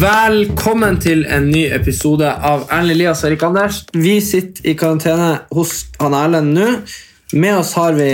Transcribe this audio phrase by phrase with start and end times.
[0.00, 3.80] Velkommen til en ny episode av Erlend Elias og Erik Anders.
[3.92, 6.68] Vi sitter i karantene hos han Erlend nå.
[7.36, 8.08] Med oss har vi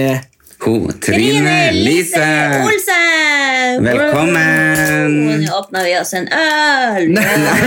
[0.65, 2.25] Ho, Trine Lise!
[2.65, 3.87] Olsen!
[3.87, 5.15] Velkommen!
[5.45, 7.15] Nå åpner vi oss en øl.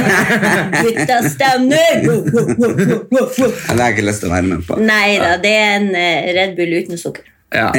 [0.83, 2.03] Guttastemning!
[2.03, 3.25] Det
[3.71, 4.83] har jeg ikke lyst til å være med på.
[4.83, 7.23] Nei da, det er en eh, Red Bull uten sukker.
[7.55, 7.71] Ja.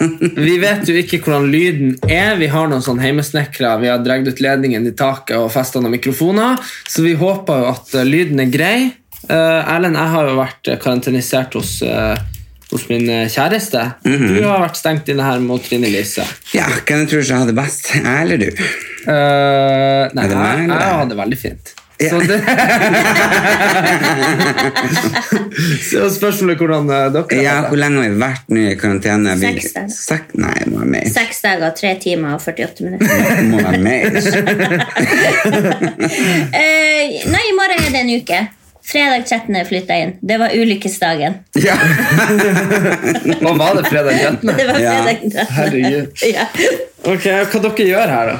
[0.46, 2.38] Vi vet jo ikke hvordan lyden er.
[2.40, 5.98] Vi har noen sånn heimesnekre Vi har dratt ut ledningen i taket og festa noen
[5.98, 6.60] mikrofoner.
[6.88, 8.76] Så vi håper jo at eh, lyden er grei.
[9.28, 12.16] Eh, Erlend, jeg har jo vært karantenisert hos, eh,
[12.72, 13.84] hos min kjæreste.
[14.06, 16.24] Du har vært stengt inne her mot Trine Lise.
[16.56, 17.92] Ja, hvem tror du har det best?
[17.98, 18.48] Jeg eller du?
[19.00, 21.72] Uh, nei, jeg, jeg har det veldig fint.
[22.00, 22.08] Ja.
[22.10, 22.40] Så, det...
[25.90, 29.34] Så spørsmålet er hvordan har dere Ja, hvor lenge har vi vært nå i karantene?
[29.40, 29.90] Seks dager.
[29.96, 30.22] Sek...
[30.40, 31.04] Nei, det må være mer.
[31.12, 33.08] Seks dager, tre timer og 48 minutter.
[33.10, 34.04] Det må være mer.
[36.60, 38.38] Eh, nei, i morgen er det en uke.
[38.90, 39.56] Fredag 13.
[39.68, 40.14] flytta jeg inn.
[40.26, 41.32] Det var ulykkesdagen.
[41.62, 41.76] Ja.
[43.42, 44.56] Hva var det fredag 13.?
[44.58, 45.46] Det var fredag 13.
[45.56, 46.06] Herregud.
[46.26, 46.44] Ja.
[47.06, 48.38] Ok, Hva dere gjør her, da?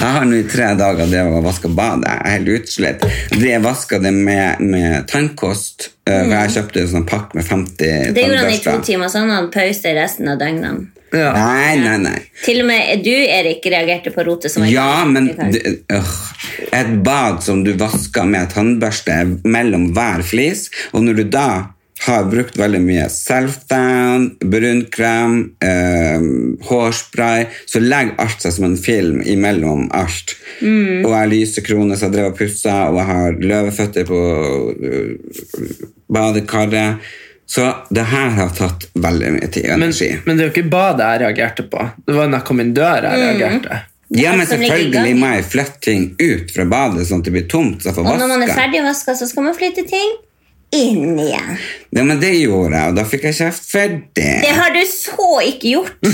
[0.00, 2.08] Jeg har nå i tre dager det å vaske badet.
[2.08, 3.02] Jeg er helt utslitt.
[3.34, 5.90] Det jeg vaska det med, med tannkost.
[6.08, 6.32] Mm.
[6.32, 9.34] Jeg kjøpte en sånn pakke med 50 Det gjorde han i to timer, så han
[9.34, 10.88] hadde pause resten av døgnene.
[11.10, 11.32] Ja.
[11.34, 12.16] Nei, nei, nei.
[12.44, 16.12] Til og med du, Erik, reagerte på rotet som Ja, men øh,
[16.70, 21.50] et bad som du vasker med tannbørste mellom hver flis, og når du da
[22.06, 26.20] har brukt veldig mye self-down, brunkrem, eh,
[26.68, 30.36] hårspray, så legger alt seg som en film imellom alt.
[30.60, 31.04] Mm.
[31.04, 34.20] Og jeg har lysekrone, som jeg drev og pussa, og jeg har løveføtter på
[34.80, 35.10] øh,
[36.08, 37.12] badekaret.
[37.50, 40.10] Så det her har tatt veldig mye tid og energi.
[40.24, 41.88] men det er jo ikke badet jeg reagerte på.
[42.06, 43.80] Det var da jeg kom inn døra jeg reagerte.
[44.14, 47.82] Ja, men selvfølgelig må jeg flytte ting ut fra badet, sånn at det blir tomt,
[47.82, 50.16] så jeg får Og når man er ferdig ferdig vaska, så skal man flytte ting
[50.76, 51.56] inn igjen.
[51.90, 54.34] Ja, men det gjorde jeg, og da fikk jeg kjeft for det.
[54.44, 55.96] Det har du så ikke gjort.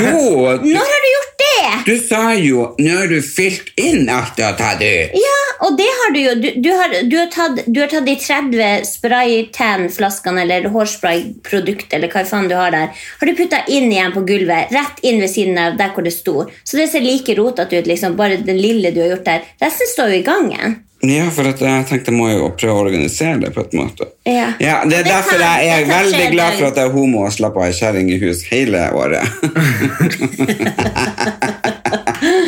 [0.00, 1.48] Jo, Når har du gjort det?
[1.86, 5.12] du sa jo 'nå har du fylt inn alt du har tatt ut'.
[5.16, 6.34] Ja, og det har du jo.
[6.40, 12.12] Du, du, har, du, har, tatt, du har tatt de 30 spraytan-flaskene eller hårsprayprodukt eller
[12.12, 12.92] hva faen du har der.
[13.20, 16.14] Har du putta inn igjen på gulvet, rett inn ved siden av der hvor det
[16.16, 16.46] sto.
[16.64, 19.44] Så det ser like rotete ut, liksom, bare den lille du har gjort der.
[19.60, 20.78] Resten står jo i gangen.
[21.02, 24.04] Ja, for at jeg tenkte jeg må jo prøve å organisere det på et måte.
[24.28, 24.50] Ja.
[24.60, 27.32] Det er Det derfor kan- jeg er veldig glad for at jeg er homo og
[27.32, 29.24] slapper av ei kjerring i hus hele året.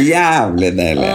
[0.02, 1.06] Jævlig deilig.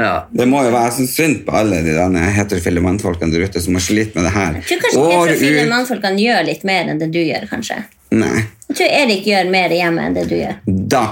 [0.00, 0.26] Ja.
[0.32, 1.94] Det må jo være sånn synd på alle de
[2.36, 4.52] heterofile mannfolkene der ute som har slitt med det her.
[4.60, 7.76] Jeg tror kanskje År heterofile ut- mannfolkene gjør litt mer enn det du gjør, kanskje.
[8.10, 10.54] Nei, Jeg tror Erik gjør mer hjemme enn det du gjør.
[10.66, 11.04] da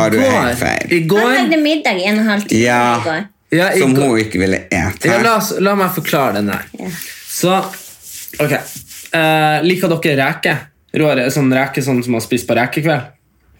[0.00, 0.86] har du helt feil.
[0.90, 2.98] i Han lagde middag i en og en halv time Ja.
[2.98, 3.24] i går.
[3.50, 5.08] Ja, jeg, Som hun ikke ville ete.
[5.08, 6.64] ja, la, oss, la meg forklare den der.
[6.80, 6.90] Ja.
[7.30, 7.58] Så,
[8.42, 8.54] ok.
[9.14, 10.56] Uh, liker dere reke?
[10.96, 13.12] Rå, sånn reke sånn som man spiser på rekekveld?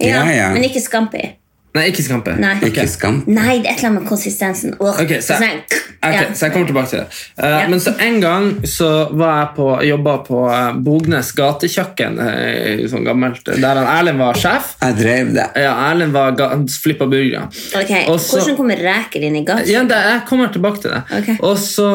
[0.03, 0.49] Ja, Ja, ja.
[0.53, 1.23] Men ikke scampi.
[1.77, 2.37] Nei, ikke skampe.
[2.41, 2.55] Nei.
[2.71, 3.21] Ikke skam.
[3.27, 4.77] Nei, det er et eller annet med konsistensen.
[4.81, 4.95] Oh.
[4.97, 5.63] Ok, så, jeg,
[6.01, 6.27] okay, ja.
[6.33, 7.23] så jeg kommer tilbake til det.
[7.43, 7.69] Uh, Ja.
[7.69, 13.07] Men så en gang så var jeg på, jobba på eh, Bognes gatekjøkken, eh, sånn
[13.07, 14.75] gammelt, der Erlend var sjef.
[14.83, 15.47] Jeg drev det.
[15.63, 16.37] Ja, Erlend var
[16.83, 17.47] flippa burgere.
[17.77, 19.71] Ok, Også, Hvordan kommer reker inn i gaten?
[19.71, 21.03] Ja, det, jeg kommer tilbake til det.
[21.21, 21.39] Okay.
[21.47, 21.89] Og så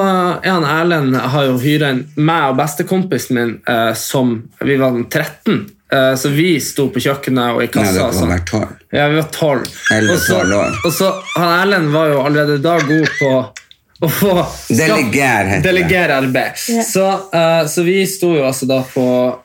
[0.45, 5.53] han Erlend har jo hyra inn meg og bestekompisen min uh, som Vi var 13,
[5.53, 5.59] eh,
[5.91, 8.05] så vi sto på kjøkkenet og i kassa.
[8.07, 8.75] Nei, og var tolv.
[8.95, 9.65] Ja, vi var tolv.
[10.85, 13.33] Og så han Erlend var jo allerede da god på
[14.01, 14.31] å få
[14.73, 15.59] Deleger.
[15.61, 16.57] Delegere arbeid.
[16.57, 17.05] Så,
[17.35, 19.03] uh, så vi sto jo altså da på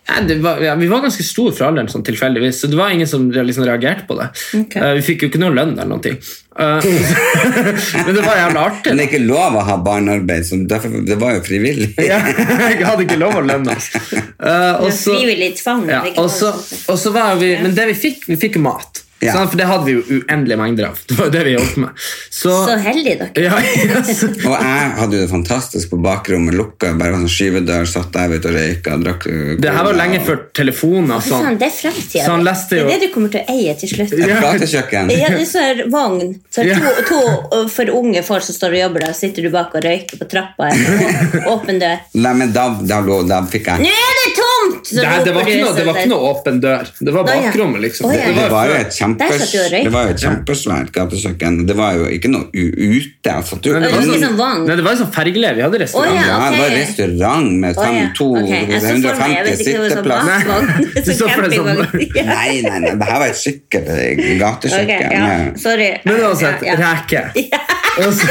[0.08, 2.94] ja, det var, ja, Vi var ganske store for alderen, sånn tilfeldigvis, så det var
[2.94, 4.30] ingen som liksom reagerte på det.
[4.56, 6.16] Eh, vi fikk jo ikke noe lønn eller noe.
[6.56, 6.80] Uh,
[8.06, 8.92] men det var jævla artig.
[8.92, 11.92] Men det er ikke lov å ha barnearbeid, så derfor, det var jo frivillig.
[12.06, 13.92] Ja, jeg hadde ikke lov å lønne oss.
[14.36, 15.86] Eh, og så- Frivillig tvang.
[15.88, 16.50] ja, det er og så,
[16.92, 19.00] og så var vi, men det vi fikk, vi fikk mat.
[19.24, 19.32] Ja.
[19.32, 20.98] Sånn, For det hadde vi jo uendelige mengder av.
[21.08, 22.02] Det var det vi holdt med.
[22.30, 23.44] Så, Så heldig dere.
[23.46, 24.22] ja, yes.
[24.48, 28.50] Og jeg hadde jo det fantastisk på bakrommet, lukka bare sånn skyvedør, satt der ute
[28.50, 28.98] og røyka.
[29.00, 31.58] Drakk uh, Det her var cola lenge og- før telefoner Sånn, sånn.
[31.62, 32.24] det er fremtida.
[32.26, 32.56] Så han det.
[32.82, 34.12] er det du kommer til å eie til slutt.
[34.12, 35.14] Et gatekjøkken.
[35.16, 36.34] Ja, det er sånn vogn.
[36.52, 37.22] Så er to, to
[37.56, 40.28] uh, for unge folk som står og jobber der, sitter du bak og røyker på
[40.28, 40.68] trappa.
[40.74, 42.04] eller Åpen dør.
[42.20, 44.86] Nei, men da, da, da, da fikk Nå er det tomt!
[44.86, 46.90] Så Det, det, var ikke noe, det var ikke noe åpen dør.
[46.98, 48.10] Det var bakrommet, liksom.
[48.12, 51.58] Det var jo et kjempes, et kjempesvært gatesøkken.
[51.68, 52.66] Det var jo ikke noe u
[52.96, 53.32] ute.
[53.32, 54.64] Altså, du, det var Ikke sånn-.
[54.66, 55.58] Nei, det var jo sånn fergeleir.
[55.58, 56.16] Vi hadde restaurant.
[56.16, 56.26] Ja.
[56.26, 58.08] Ja, det var restaurant med Å, fem, ja.
[58.18, 60.40] to, Ok, jeg så for meg, jeg vet 150 ikke hva det var, sitteplasser.
[60.46, 62.24] Nei.
[62.36, 65.56] Nei, nei, nei, det her var et skikkelig gatekjøkken.
[65.60, 65.90] Sorry.
[66.06, 66.92] Men uansett, Ja, ja.
[66.96, 67.26] reke.
[67.96, 68.26] Og så,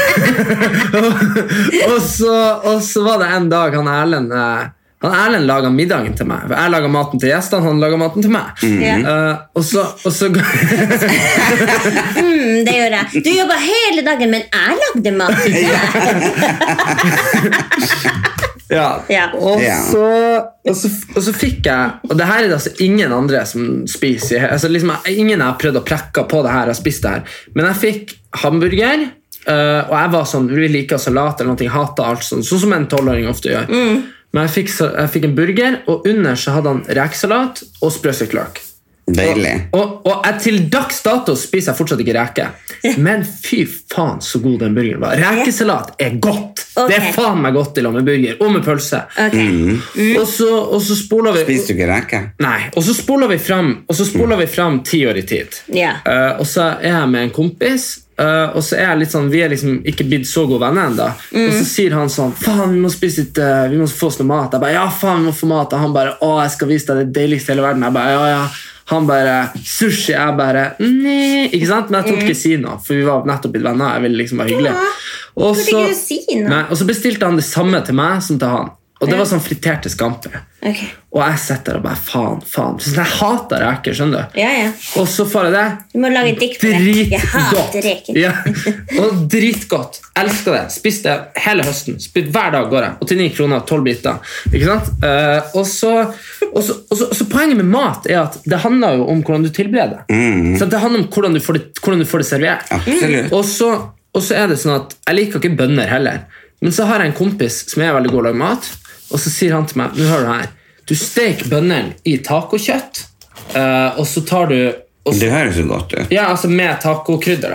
[1.90, 2.34] og, så,
[2.70, 4.68] og så var det en dag han Erlend eh,
[5.04, 6.48] han Erlend laga middagen til meg.
[6.48, 8.44] Jeg laga maten til gjestene, han laga maten til meg.
[8.80, 8.96] Ja.
[9.04, 10.30] Uh, og så, og så
[12.16, 13.04] Mm, det gjør jeg.
[13.24, 15.70] Du jobba hele dagen, men jeg lagde mat til deg.
[18.66, 19.04] Ja.
[19.06, 19.28] Ja.
[19.38, 20.06] Og, så,
[20.66, 23.84] og, så, og så fikk jeg Og det her er det altså ingen andre som
[23.86, 24.48] spiser.
[24.50, 26.72] Altså liksom, ingen har prøvd å prekke på det her.
[26.72, 29.06] har spist det her Men jeg fikk hamburger.
[29.46, 32.72] Uh, og jeg var sånn, vi liker salat eller noe, hater alt sånn, sånn som
[32.74, 33.68] en tolvåring ofte gjør.
[34.36, 37.92] Men jeg fikk, jeg fikk en burger, og under så hadde han rekesalat og
[38.36, 38.65] løk.
[39.06, 39.54] Deilig.
[39.78, 42.46] Og, og jeg, til dags dato spiser jeg fortsatt ikke reke.
[43.02, 45.14] Men fy faen så god den burgeren var.
[45.20, 46.64] Rekesalat er godt.
[46.76, 48.40] Det er faen meg godt i lag med burger.
[48.42, 49.04] Og med pølse.
[49.26, 49.36] Ok.
[50.18, 52.22] Og så, og så spoler vi Spiser du ikke reke?
[52.42, 55.60] Nei, og så spoler vi fram Og så spoler vi fram ti år i tid.
[55.72, 56.02] Yeah.
[56.02, 59.26] Uh, og så er jeg med en kompis, Uh, og så er jeg litt sånn
[59.28, 61.08] vi er liksom ikke blitt så gode venner ennå.
[61.36, 64.16] Og så sier han sånn Faen, vi må spise litt uh, Vi må få oss
[64.22, 64.56] noe mat.
[64.56, 65.74] Jeg bare Ja, faen, vi må få mat.
[65.76, 67.84] Og han bare Å, jeg skal vise deg det deiligste i hele verden.
[67.84, 68.46] Jeg bare Ja, ja.
[68.92, 70.12] Han bare Sushi.
[70.14, 71.48] Jeg bare Nei.
[71.50, 71.90] Ikke sant?
[71.90, 73.96] Men jeg torde ikke si noe, for vi var nettopp blitt venner.
[73.96, 74.74] Jeg ville liksom være hyggelig.
[75.36, 75.82] Og så,
[76.46, 78.70] nei, og så bestilte han det samme til meg som til han.
[79.02, 80.30] Og det var sånn friterte scampi.
[80.66, 80.80] Ok.
[81.16, 82.78] Og jeg sitter der og bare faen, faen.
[82.82, 84.38] Sånn, jeg hater reker, skjønner du.
[84.40, 84.70] Ja, ja.
[85.00, 85.64] Og så får jeg det.
[85.94, 87.04] Du må lage dikt på det.
[87.12, 88.18] Jeg hater reker.
[88.20, 88.32] Ja.
[89.00, 90.00] Og dritgodt.
[90.18, 90.64] Elsker det.
[90.74, 92.00] Spiste det hele høsten.
[92.02, 92.96] Spist hver dag går jeg.
[93.06, 94.34] 89 kroner, 12 biter.
[94.50, 94.92] Ikke sant?
[95.04, 95.92] Uh, og, så,
[96.50, 99.20] og, så, og, så, og så Poenget med mat er at det handler jo om
[99.22, 100.04] hvordan du tilbereder.
[100.58, 102.74] Så det handler om hvordan du får det, hvordan du får det servert.
[102.86, 103.30] Mm.
[103.36, 103.70] Og så,
[104.16, 106.26] og så er det sånn at Jeg liker ikke bønner heller.
[106.64, 108.68] Men så har jeg en kompis som er veldig god til å lage mat,
[109.12, 110.54] og så sier han til meg Nå hører du her.
[110.86, 113.02] Du steker bønnene i tacokjøtt,
[113.54, 114.58] uh, og så tar du
[115.06, 116.10] og så, Det høres jo godt ut.
[116.10, 117.52] ja, altså med tacokrydder.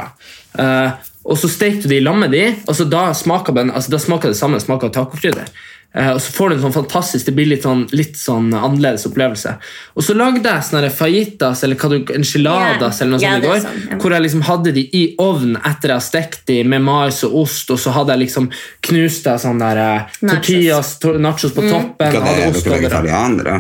[0.55, 0.91] Eh,
[1.27, 3.99] og så steker du de i lammet de, og så da smaker, bønnen, altså da
[3.99, 5.51] smaker det samme smaker tacokrydder.
[5.91, 9.03] Eh, og så får du en sånn fantastisk, det blir litt sånn, litt sånn annerledes
[9.09, 9.57] opplevelse.
[9.99, 11.81] Og så lagde jeg sånne fajitas eller
[12.15, 13.01] enchiladas yeah.
[13.01, 13.59] eller noe Ja, sånt i går.
[13.65, 13.99] sånn.
[13.99, 17.35] Hvor jeg liksom hadde de i ovnen etter jeg har stekt de med mais og
[17.43, 18.47] ost, og så hadde jeg liksom
[18.87, 20.31] knust jeg sånn der eh, Nachos.
[20.31, 22.15] tortillas, to nachos på toppen.
[22.15, 23.59] Hva det er det, dere vegetarianere?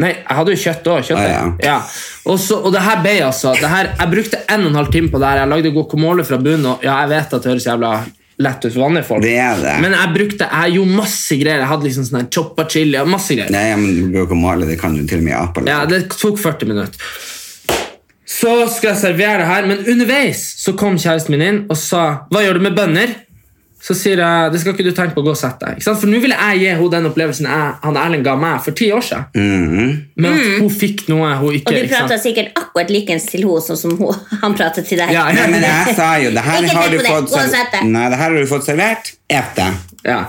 [0.00, 1.08] Nei, jeg hadde jo kjøtt òg.
[1.18, 1.46] Ah, ja.
[1.66, 1.78] ja.
[2.30, 4.92] Og, så, og det her ble altså det her, Jeg brukte en og en halv
[4.94, 5.40] time på det her.
[5.42, 6.68] Jeg lagde guacamole fra bunnen.
[6.70, 7.94] Og ja, jeg vet at det høres jævla
[8.40, 9.22] lett ut for vanlige folk.
[9.24, 9.74] Det er det.
[9.84, 11.60] Men jeg brukte jeg gjorde masse greier.
[11.64, 13.02] Jeg hadde liksom sånn choppa chili.
[13.06, 13.52] masse greier.
[13.54, 15.64] Nei, men Du bruker å male, det kan du til og med i apa.
[15.68, 17.10] Ja, Det tok 40 minutter.
[18.30, 22.26] Så skal jeg servere det her, men underveis så kom kjæresten min inn og sa
[22.30, 23.16] Hva gjør du med bønner?
[23.80, 25.84] Så sier jeg det skal ikke du tenke på å gå og sette deg.
[25.86, 28.90] For nå ville jeg gi henne den opplevelsen jeg, han Erlend ga meg for ti
[28.92, 29.94] år siden.
[30.20, 33.64] Men at hun fikk noe hun ikke Og du prata sikkert akkurat likens til henne
[33.64, 35.14] som, som hun, han pratet til deg.
[35.16, 37.86] Ja, ja, men jeg sa jo det her har du fått, det.
[37.88, 39.14] Nei, det her har du fått servert.
[39.30, 39.72] Et det.
[40.10, 40.22] ja.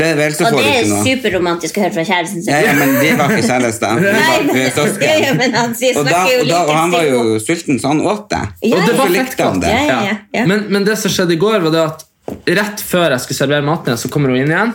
[0.00, 2.52] Det er vel Og det er superromantisk å høre fra kjæresten sin.
[2.54, 3.98] Ja, ja, men de var ikke kjærester.
[4.04, 7.92] Nei, var ja, han sier, Og, da, og, da, og han var jo sulten, så
[7.92, 8.40] han åt det.
[8.64, 9.66] Ja, Og det var fett godt.
[9.68, 10.46] Ja, ja, ja, ja.
[10.48, 12.06] Men, men det som skjedde i går, var det at
[12.46, 14.74] rett før jeg skulle servere maten så kommer hun inn igjen.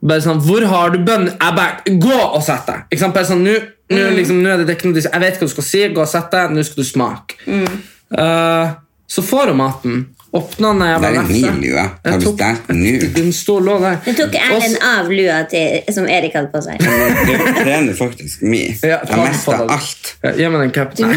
[0.00, 0.98] Bare sånn 'Hvor har du?
[0.98, 3.14] Jeg bare 'Gå og sett deg!' Ikke sant?
[3.14, 3.54] Bare sånn, nå,
[3.90, 4.16] nå, Mm.
[4.16, 5.88] liksom, nå er det, ikke noe, Jeg vet hva du skal si.
[5.88, 6.50] Gå og sett deg.
[6.50, 7.34] Nå skal du smake.
[7.46, 7.82] Mm.
[8.12, 8.74] Uh,
[9.08, 11.82] så får hun maten, Åpna den jeg Det var er min lue.
[12.04, 12.90] Har du stjålet den nå?
[13.14, 13.94] Den står lå der.
[14.04, 16.82] Du tok Erlend av lua til, som Erik hadde på seg.
[16.84, 18.74] Det trener er faktisk min.
[18.84, 20.10] Ja, Jeg mista alt.
[20.26, 21.14] Ja, Gi meg den capen.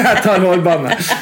[0.00, 1.12] jeg tar hårbåndet.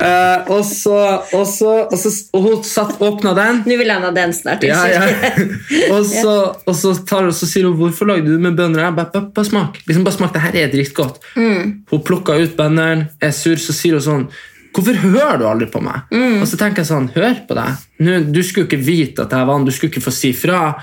[0.00, 0.96] Eh, og, så,
[1.36, 3.60] og, så, og, så, og hun satt åpna den.
[3.68, 4.64] Nå vil han ha den snart.
[4.64, 5.04] Ja, ja.
[5.94, 6.32] Og, så,
[6.64, 9.28] og så, tar, så sier hun 'hvorfor lagde du det med bønner?' Jeg bare, bare,
[9.34, 9.78] bare smak.
[9.86, 11.20] Liksom, bare smak, det her er dritgodt.
[11.36, 14.26] Hun plukka ut bønnene, er sur, så sier hun sånn
[14.74, 16.10] 'Hvorfor hører du aldri på meg?'
[16.42, 17.76] Og så tenker jeg sånn 'Hør på deg.
[18.00, 20.32] Nå, du skulle ikke vite at det her var han, du skulle ikke få si
[20.32, 20.74] fra.'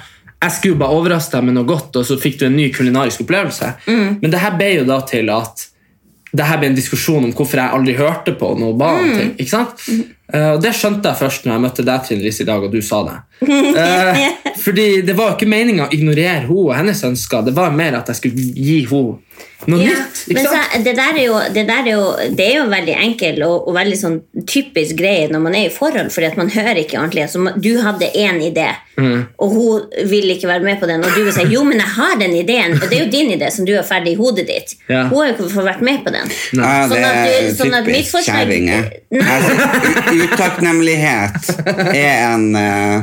[0.42, 3.22] Jeg skulle bare overraske deg med noe godt, og så fikk du en ny kulinarisk
[3.22, 3.76] opplevelse.
[4.22, 5.68] Men det her ble jo da til at
[6.32, 9.10] det her ble en diskusjon om hvorfor jeg aldri hørte på noe barn.
[9.12, 9.18] Mm.
[9.18, 9.32] ting.
[9.38, 9.84] ikke sant?
[10.34, 12.72] Eh, og Det skjønte jeg først når jeg møtte deg Trine Lise, i dag, og
[12.72, 13.18] du sa det.
[13.42, 14.28] Eh,
[14.66, 17.44] fordi det var ikke meninga å ignorere henne og hennes ønsker.
[17.50, 19.20] Det var mer at jeg skulle gi henne
[19.70, 20.20] noe Ja, nytt.
[20.26, 20.72] ikke men sant?
[20.74, 22.06] så, det, der er jo, det der er jo
[22.38, 24.16] Det er jo veldig enkel og, og veldig sånn
[24.50, 27.28] typisk greie når man er i forhold, fordi at man hører ikke ordentlig.
[27.30, 28.70] Så du hadde én idé,
[29.02, 29.22] Mm.
[29.42, 31.02] og hun vil ikke være med på den.
[31.02, 32.76] Og du vil si jo, men jeg har den ideen.
[32.76, 34.76] Og det er jo din idé som du har ferdig i hodet ditt.
[34.92, 35.08] Ja.
[35.10, 36.30] Hun har jo ikke fått vært med på den.
[36.60, 38.92] Ja, Sånn at er du- sånn at mitt typisk forslag- kjerringer.
[39.10, 40.21] Nei.
[40.26, 41.50] Utakknemlighet
[41.96, 43.02] er en, eh,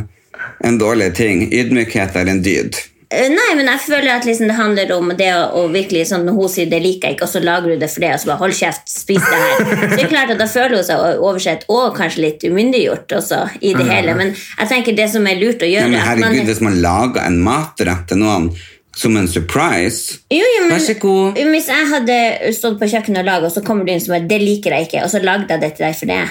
[0.64, 1.48] en dårlig ting.
[1.52, 2.76] Ydmykhet er en dyd.
[3.10, 6.34] Eh, Nei, men jeg føler at liksom det handler om det å, virkelig sånn, Når
[6.36, 8.26] hun sier 'det liker jeg ikke', og så lager du det for det, og så
[8.26, 9.64] bare 'hold kjeft, spis det her'.
[9.64, 13.48] Så det er klart at Da føler hun seg oversett og kanskje litt umyndiggjort også
[13.62, 14.14] i det hele.
[14.14, 16.60] Men jeg tenker det som er lurt å Ja, gjøre men at man- herregud, hvis
[16.60, 18.50] man lager en matrett til noen
[18.94, 21.34] som en surprise jo, jo, men, Vær så god.
[21.36, 24.28] Hvis jeg hadde stått på kjøkkenet og laget, og så kommer du inn som bare
[24.28, 26.28] 'det liker jeg ikke', og så lagde jeg det til deg for det.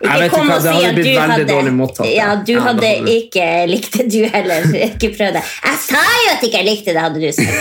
[0.00, 2.52] Vet kom ikke, og det si hadde at blitt du veldig dårlig mottatt, Ja, du
[2.52, 3.16] Ja, hadde hadde det.
[3.18, 4.66] ikke likt det, du heller.
[4.88, 5.42] Ikke prøv det.
[5.66, 7.52] Jeg sa jo at ikke jeg likte det, hadde du sagt.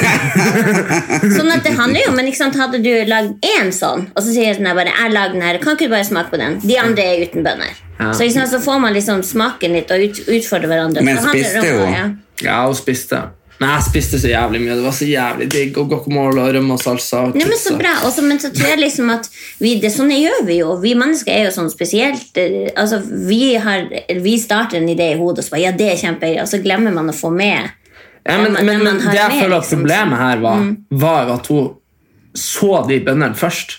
[1.38, 4.54] sånn at det handler jo, men ikke Hadde du lagd én sånn, og så sier
[4.54, 6.60] jeg bare, jeg lagde den her, kan ikke du bare smake på den?
[6.62, 7.72] De andre er uten bønner.
[8.00, 8.12] Ja.
[8.14, 11.04] Så, ikke så får man liksom smaken litt og ut, utfordre hverandre.
[11.06, 11.94] Men spiste hun?
[11.94, 12.10] ja.
[12.42, 13.22] Ja, hun spiste.
[13.62, 14.76] Men jeg spiste så jævlig mye.
[14.80, 15.76] Det var så jævlig digg.
[15.78, 17.20] Og guacamole og rømme og salsa.
[17.28, 17.92] Og Nei, men så bra.
[18.08, 19.28] Også, men så tror jeg liksom at
[19.62, 20.72] vi, det, sånne gjør vi jo.
[20.82, 22.32] Vi mennesker er jo sånn spesielt.
[22.42, 22.98] eh, Altså,
[23.30, 23.86] vi, har,
[24.26, 26.58] vi starter en idé i hodet, og så bare, ja, det er kjempegøy, og så
[26.64, 27.70] glemmer man å få med
[28.26, 29.80] Ja, men, man- men, men det jeg føler at liksom.
[29.86, 30.66] problemet her var,
[31.06, 31.70] var at hun
[32.38, 33.78] så de bøndene først.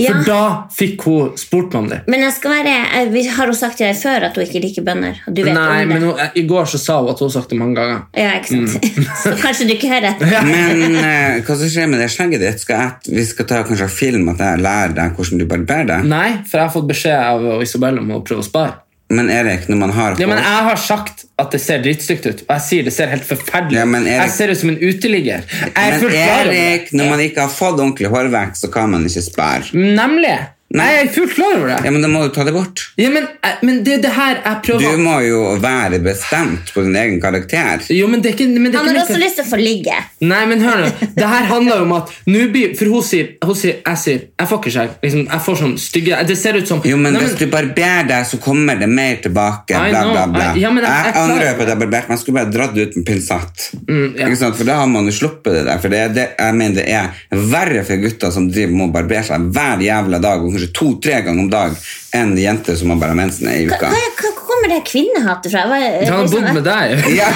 [0.00, 0.42] Ja, For da
[0.72, 1.98] fikk hun spurt meg om det.
[2.08, 2.74] men jeg skal være,
[3.12, 5.20] jeg, har hun sagt til deg før at hun ikke liker bønner?
[5.28, 5.86] Du vet Nei, om det.
[5.92, 8.02] men hun, I går så sa hun at hun har sagt det mange ganger.
[8.16, 8.90] Ja, ikke sant?
[8.96, 9.08] Mm.
[9.22, 10.14] så kanskje du ikke hører.
[10.14, 10.36] etter.
[10.50, 12.62] Men eh, hva som skjer med det skjegget ditt?
[12.64, 16.08] Skal jeg, vi skal ta kanskje film at jeg lærer deg hvordan du barberer deg?
[16.10, 18.78] Nei, for jeg har fått beskjed av Isabel om å prøve å spare.
[19.10, 22.42] Men Erik, når man har Ja, men Jeg har sagt at det ser drittstygt ut,
[22.46, 23.80] og jeg sier det ser helt forferdelig ut.
[23.80, 25.42] Ja, Erik- Jeg ser ut som en uteligger.
[25.50, 26.54] Jeg Men.
[26.54, 29.62] Erik, når man ikke har fått ordentlig hårvekst, så kan man ikke spare.
[29.74, 30.36] Nemlig.
[30.70, 31.78] Nei, jeg er fullt klar over det.
[31.84, 32.82] Ja, men da må du ta det bort.
[33.00, 36.84] Ja, men, eh, men det er det her jeg Du må jo være bestemt på
[36.84, 37.82] din egen karakter.
[37.90, 39.50] Jo, men det er ikke, men det er Han har ikke også lyst til å
[39.50, 39.96] få ligge.
[40.20, 40.90] Nei, men hør nå.
[41.16, 44.20] Det her handler jo om at nå blir, For hun sier, hun sier Jeg sier
[44.38, 44.92] Jeg fucker seg.
[45.02, 48.06] Liksom, jeg får sånn stygge Det ser ut som Jo, men Nei, hvis du barberer
[48.06, 49.74] deg, så kommer det mer tilbake.
[49.74, 50.12] I Bla, know.
[50.14, 50.46] bla, bla.
[50.54, 52.16] I- ja, men jeg- jeg jeg klarer angrer på at jeg barberte meg.
[52.16, 53.66] Jeg skulle bare dratt det ut med pinsett.
[53.88, 54.26] Mm, ja.
[54.28, 54.56] Ikke sant?
[54.56, 55.78] For da har man jo sluppet det der.
[55.82, 58.92] For det, er det, jeg mener det er verre for gutter som driver med å
[58.92, 61.72] barbere seg hver jævla dag, og kanskje to-tre ganger om dag,
[62.14, 63.88] enn jenter som har bare mensen i Hva, uka.
[63.88, 65.62] hva, hva kommer det kvinnehatet fra?
[65.70, 66.86] Hva, Han har liksom- bodd med deg.
[67.20, 67.28] Ja.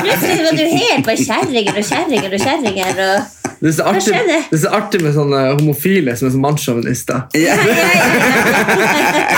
[0.00, 2.92] Plutselig var du helt på kjerringer og kjerringer og kjerringer.
[3.06, 3.20] Og...
[3.60, 4.14] Det er så artig,
[4.50, 7.18] det er så artig med sånne homofile som er sånn mannssjåvinister.
[7.36, 7.54] Ja.
[7.60, 8.04] Ja, ja, ja.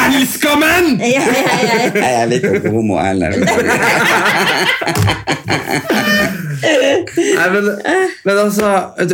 [0.07, 0.93] Elsker menn!
[1.03, 1.91] Ja, ja, ja.
[1.91, 3.31] Jeg er litt ikke homo heller.
[6.63, 7.69] Nei, men,
[8.27, 8.69] men altså,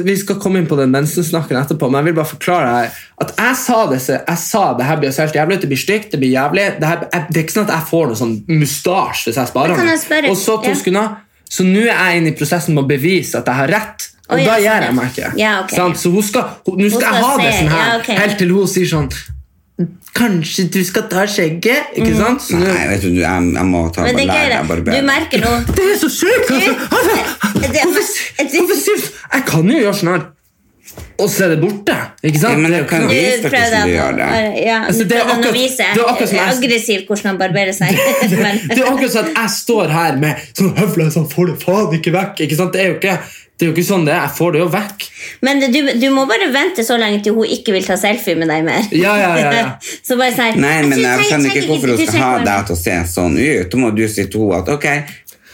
[0.04, 3.32] Vi skal komme inn på den mensensnakken etterpå, men jeg vil bare forklare deg at
[3.34, 6.20] jeg sa det, jeg sa det her blir så helt jævlig det blir stygt, det
[6.22, 6.66] blir jævlig.
[6.78, 9.50] Det, her, jeg, det er ikke sånn at jeg får noe sånn mustasje hvis jeg
[9.50, 10.28] sparer den.
[10.30, 10.76] Og så to ja.
[10.78, 11.16] sekunder.
[11.48, 14.06] Så nå er jeg inne i prosessen med å bevise at jeg har rett.
[14.28, 15.32] Og oh, ja, da gjør jeg meg ikke.
[15.40, 15.96] Ja, okay.
[15.98, 18.18] Så hun skal, hun, nå skal, skal jeg ha det sånn her, ja, okay.
[18.20, 19.10] helt til hun sier sånn
[20.18, 21.92] Kanskje du skal ta skjegget?
[21.96, 22.18] Ikke Mm.
[22.22, 22.40] sant?
[22.42, 24.66] Så Nei, vet du, jeg, jeg må ta Men det er lære meg.
[24.68, 25.02] Du barbere.
[25.06, 26.50] merker nå Det er så sykt!
[26.50, 27.14] Altså,
[27.84, 30.26] altså, hvorfor, sier du Jeg kan jo gjøre sånn her,
[31.18, 31.94] og så er det borte.
[32.22, 32.52] Ikke sant?
[32.54, 34.28] Ja, men Det er du vise Du deg hvordan du gjør det.
[34.66, 37.38] Ja, Altså, du det er akkurat- vise det er akkurat som jeg- aggressivt hvordan han
[37.38, 37.90] barberer seg.
[38.68, 41.92] Det er akkurat sånn at jeg står her med sånn høvler som får det faen
[41.98, 42.40] ikke vekk.
[42.46, 42.72] Ikke sant?
[42.72, 43.18] Det er jo ikke,
[43.58, 44.20] det er jo ikke sånn det er.
[44.22, 45.04] Jeg får det jo vekk.
[45.42, 48.46] men du, du må bare vente så lenge til hun ikke vil ta selfie med
[48.52, 48.84] deg mer.
[48.94, 49.64] Ja, ja, ja, ja.
[50.06, 52.80] så bare si Nei, men jeg skjønner ikke hvorfor hun skal ha deg til å
[52.84, 53.66] se sånn ut.
[53.72, 54.86] Da må du si til henne at ok,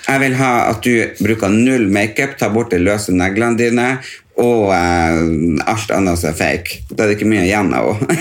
[0.04, 3.88] jeg vil ha at du bruker null makeup, tar bort de løse neglene dine,
[4.36, 5.20] og eh,
[5.64, 6.84] alt annet som er fake.
[6.92, 8.20] Da er det ikke mye igjen av henne.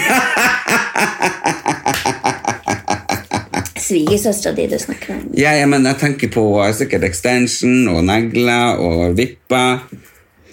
[3.94, 5.26] Svigersøstera di du snakker om.
[5.38, 9.84] Ja, ja, men jeg tenker på sikkert extension og negler og vipper.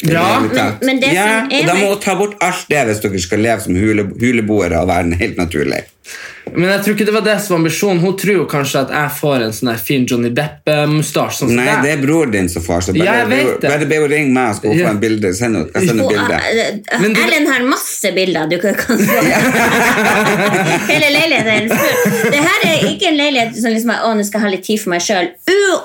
[0.00, 0.12] Bra.
[0.12, 2.87] Ja, men- men det ja, som er og da må dere ta bort alt det
[2.88, 5.82] hvis dere skal leve som hule, huleboere og være helt naturlig.
[6.54, 8.00] Men jeg tror ikke det var det som var ambisjonen.
[8.02, 11.37] Hun tror jo kanskje at jeg får en sånn fin Johnny Depp-mustasje.
[11.40, 13.71] Sånn som Nei, det er bror din som får, så Ja, bare, jeg vet det.
[13.71, 14.87] bare be henne ringe meg, så skal hun Ja.
[14.87, 15.35] få en bilde.
[15.35, 16.35] Send henne sender bilde.
[16.35, 19.21] uh, du- Ellen har masse bilder du kan se.
[20.90, 22.30] Hele leiligheten er full.
[22.30, 24.64] Det her er ikke en leilighet som liksom er, å, nå skal jeg ha litt
[24.66, 25.30] tid for meg sjøl.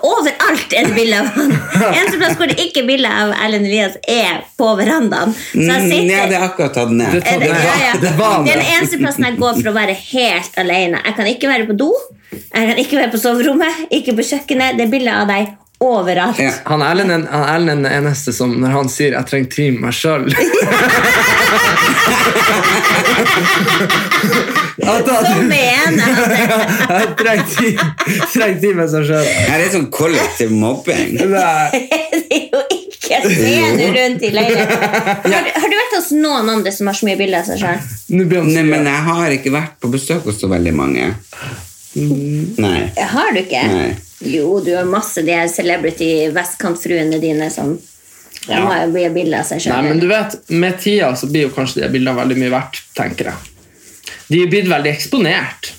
[0.05, 1.53] Overalt er det bilde av han.
[1.97, 5.33] Eneste plass hvor det ikke er bilde av Ellen Elias, er på verandaen.
[5.53, 7.11] Så jeg Mm, ja, det er akkurat tatt ned.
[7.13, 7.63] Det tatt det, ned.
[7.65, 7.93] ja, ja.
[8.01, 11.01] Det var det er den eneste plassen jeg går for å være helt alene.
[11.05, 11.91] Jeg kan ikke være på do,
[12.31, 14.79] jeg kan ikke være på soverommet, ikke på kjøkkenet.
[14.79, 15.53] Det er bilde av deg
[15.83, 16.39] overalt.
[16.39, 16.51] Ja.
[16.65, 19.73] Han Erlend er- han Erlend er den eneste som når han sier 'jeg trenger tid
[19.73, 20.31] med meg sjøl'
[24.85, 26.29] Som mener han.
[26.89, 27.79] Jeg trenger tid,
[28.33, 29.27] trenger tid med seg sjøl.
[29.49, 31.15] Her er sånn kollektiv mobbing.
[31.21, 34.79] Det er jo ikke scene rundt i leiligheten.
[34.81, 37.61] Har, du- har du vært hos noen andre som har så mye bilder av seg
[37.61, 37.79] sjøl?
[38.15, 41.11] Nei, men jeg har ikke vært på besøk hos så veldig mange.
[41.95, 42.79] Nei.
[43.13, 43.63] Har du ikke?
[43.71, 43.91] Nei.
[44.25, 47.75] Jo, du har masse de her celebrity vestkantfruene dine som
[48.47, 48.61] ja.
[48.65, 49.75] må jo mye bilde av seg sjøl.
[49.75, 52.83] Nei, men du vet, Med tida så blir jo kanskje de bildene veldig mye verdt,
[52.97, 53.51] tenker jeg.
[54.27, 55.71] De er blitt veldig eksponert.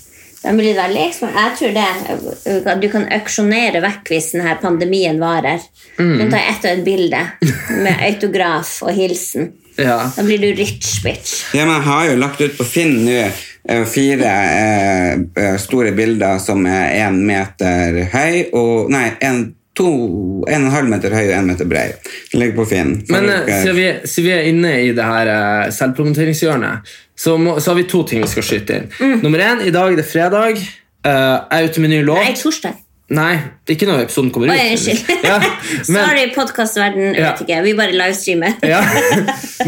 [0.46, 1.38] De blir veldig eksponert.
[1.42, 2.74] Jeg tror det.
[2.82, 5.62] Du kan auksjonere vekk hvis denne pandemien varer.
[5.98, 7.22] Du kan ta ett og et bilde
[7.82, 9.54] med autograf og hilsen.
[9.76, 10.10] Ja.
[10.16, 11.32] Da blir du rich bitch.
[11.52, 13.26] Ja, men jeg har jo lagt ut på Finn nå
[13.90, 19.40] fire eh, eh, store bilder som er én meter høy og Nei, en,
[19.76, 19.88] to,
[20.46, 21.88] en og en halv meter høy og en meter brei.
[22.30, 22.94] Det ligger på Finn.
[23.12, 27.36] Men eh, dere- siden vi, siden vi er inne i det her eh, selvpromoteringshjørnet, så,
[27.40, 28.88] må, så har vi to ting vi skal skyte inn.
[29.24, 30.62] Nummer én, i dag det er fredag.
[31.04, 32.22] eh, jeg er ute med ny låt.
[32.24, 32.78] Nei, torsdag.
[33.06, 34.56] Nei, det er ikke når episoden kommer ut.
[34.56, 35.10] Oi, unnskyld.
[35.28, 35.36] Ja,
[35.92, 37.14] men, Sorry, podkastverden.
[37.14, 37.36] Ja.
[37.38, 37.60] Ikke.
[37.62, 38.56] Vi bare livestreamer.
[38.72, 38.80] ja.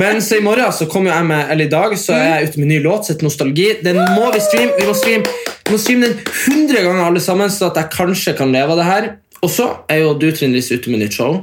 [0.00, 2.64] Men så i morgen så kommer jeg med, eller i dag så er jeg ute
[2.64, 3.70] med ny låt, Sett Nostalgi.
[3.84, 4.74] Den må vi streame.
[4.80, 6.18] Vi må streame, vi må streame den
[6.66, 9.10] 100 ganger alle sammen, så at jeg kanskje kan leve av det her.
[9.38, 11.36] Og så er jo du Trine Lise ute med nytt show,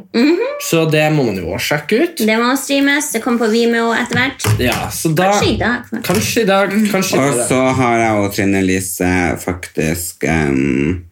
[0.67, 2.23] så det må man jo også sjekke ut.
[2.27, 3.07] Det må streames.
[3.13, 4.47] Det kommer på Vimeo etter hvert.
[4.59, 5.93] Ja, så da, Kanskje i dag.
[6.03, 11.05] Kanskje i dag, kanskje Og så har jeg og Trine Lise faktisk em,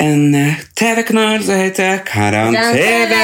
[0.00, 3.14] en TV-kanal som heter Karan-TV.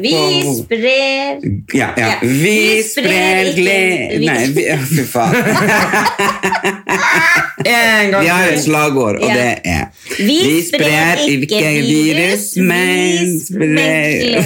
[0.00, 0.14] Vi
[0.58, 1.40] sprer
[1.74, 2.10] Ja, ja.
[2.22, 5.34] Vi sprer glede Nei, vi, fy faen.
[7.68, 9.34] En gang Vi har et slagord, og Ja.
[9.34, 9.84] det er
[10.18, 14.44] Vi sprer ikke virus, men vi sprer glede.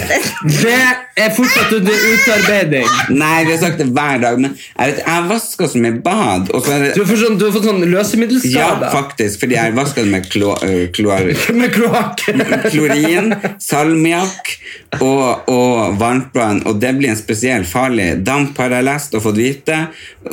[1.15, 2.87] Er fortsatt under utarbeiding.
[3.13, 6.47] Nei, vi har sagt det hver dag, men jeg, vet, jeg vasker som i bad.
[6.49, 9.57] Og så er det, Du har fått sånn, du har fått sånn ja, faktisk, fordi
[9.59, 12.23] jeg vasker det med klo, øh, med kloakk.
[12.65, 13.29] klorin,
[13.61, 14.53] salmiakk
[15.01, 19.37] og, og varmtvann, og det blir en spesiell farlig damp, har jeg lest og fått
[19.37, 19.79] vite.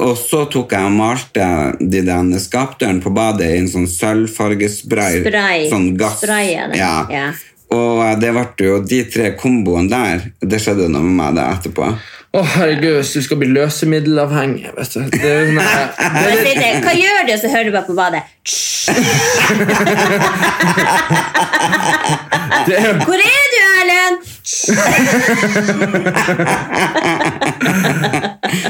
[0.01, 5.21] Og så tok jeg og malte de den skapdøren på badet i en sånn sølvfargespray.
[5.27, 5.69] Spray.
[5.69, 6.23] Sånn gass.
[6.25, 6.95] Spray Ja.
[7.13, 7.29] ja.
[7.71, 11.93] Og det ble jo de tre komboene der, det skjedde noe med meg da etterpå.
[12.31, 15.01] Å, herregud, hvis du skal bli løsemiddelavhengig vet du.
[15.11, 17.33] Det er, sånn det, Hva gjør du?
[17.35, 18.23] og Så hører du bare på badet.
[22.69, 24.19] det er, Hvor er du, Erlend?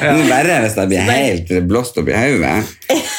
[0.00, 2.64] Enda verre hvis jeg blir helt blåst opp i hodet.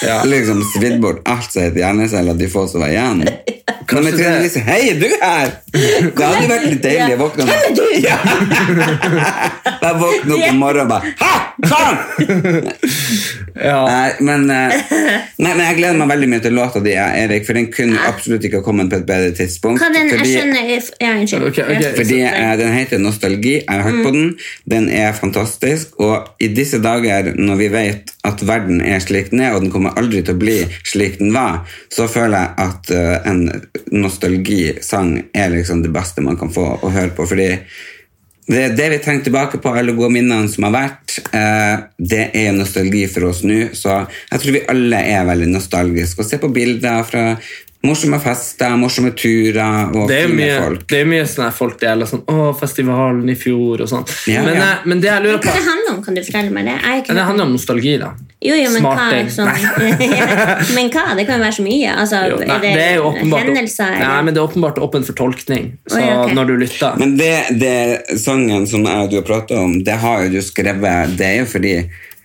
[0.02, 0.17] Ja.
[0.26, 3.20] Liksom svidd bort alt som heter hjerneceller, de få som var igjen.
[3.91, 5.51] Når det- Trine Lise, Hei, du her?
[6.17, 7.86] Det hadde vært litt deilig å våkne Hvem er du?
[8.04, 8.17] Ja.
[9.82, 11.34] Jeg våkner opp om morgenen og bare Ha!
[11.62, 11.97] Sånn!
[13.69, 13.77] ja.
[13.86, 14.73] Nei, men, eh,
[15.38, 18.47] nei, men jeg gleder meg veldig mye til låta di, Erik, for den kunne absolutt
[18.47, 19.82] ikke ha kommet på et bedre tidspunkt.
[19.84, 21.45] Hva den, jeg skjønner Ja, unnskyld.
[21.51, 21.99] Okay, ok.
[21.99, 23.54] Fordi eh, den heter Nostalgi.
[23.60, 24.32] Jeg har hørt på den.
[24.73, 25.99] Den er fantastisk.
[26.01, 29.73] Og i disse dager, når vi vet at verden er slik den er, og den
[29.73, 31.62] kommer aldri til å bli slik den var,
[31.93, 33.45] så føler jeg at uh, en
[33.91, 37.26] nostalgisang er liksom det beste man kan få å høre på.
[37.30, 37.50] Fordi
[38.52, 42.56] det, det vi tenker tilbake på, alle gode minnene som har vært, eh, det er
[42.56, 43.60] nostalgi for oss nå.
[43.78, 46.24] Så jeg tror vi alle er veldig nostalgiske.
[46.24, 47.26] Og se på bilder fra
[47.82, 50.84] morsomme fester, morsomme turer og Det fine mye, folk.
[50.91, 54.06] det er mye sånn folk deler sånn Å, festivalen i fjor og sånn.
[54.30, 54.67] Ja, men, ja.
[54.67, 56.04] eh, men det jeg lurer på Hva det handler om?
[56.06, 56.76] Kan du fortelle meg det?
[56.78, 58.12] Jeg ikke Det handler om nostalgi, da.
[58.41, 59.50] Jo, jo, men hva, sånn,
[60.76, 61.04] men hva?
[61.17, 61.91] Det kan jo være så mye.
[61.94, 63.98] Altså, Jo, nei, er det, det er jo åpenbart, hendelser?
[64.02, 65.67] nei, men det er åpenbart åpen for tolkning.
[65.86, 66.38] Så Oi, okay.
[66.38, 67.76] når du lytter Men det, det
[68.22, 71.38] sangen som jeg og du har pratet om, det har jo du skrevet Det er
[71.44, 71.76] jo fordi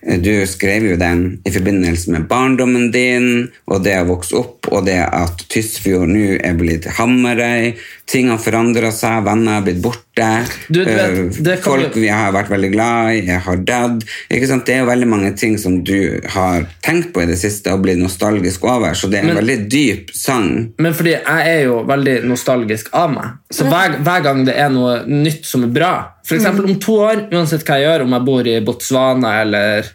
[0.07, 4.85] Du skrev jo den i forbindelse med barndommen din, og det å vokse opp, og
[4.87, 7.73] det at Tysfjord nå er blitt Hamarøy.
[8.07, 10.29] Ting har forandra seg, venner har blitt borte.
[10.71, 14.05] Du, du vet, eh, Folk vi har vært veldig glad i, har dødd.
[14.31, 17.83] Det er jo veldig mange ting som du har tenkt på i det siste og
[17.83, 20.73] blitt nostalgisk over, så det er en Men- veldig dyp sang.
[20.79, 23.35] Men fordi jeg er jo veldig nostalgisk av meg.
[23.51, 25.91] Så hver, hver gang det er noe nytt som er bra
[26.27, 29.85] For eksempel om to år, uansett hva jeg gjør, om jeg bor i Botswana eller,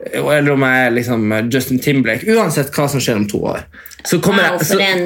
[0.00, 3.64] eller om jeg er liksom Justin Timberlake, uansett hva som skjer om to år
[4.04, 5.02] så kommer jeg, for en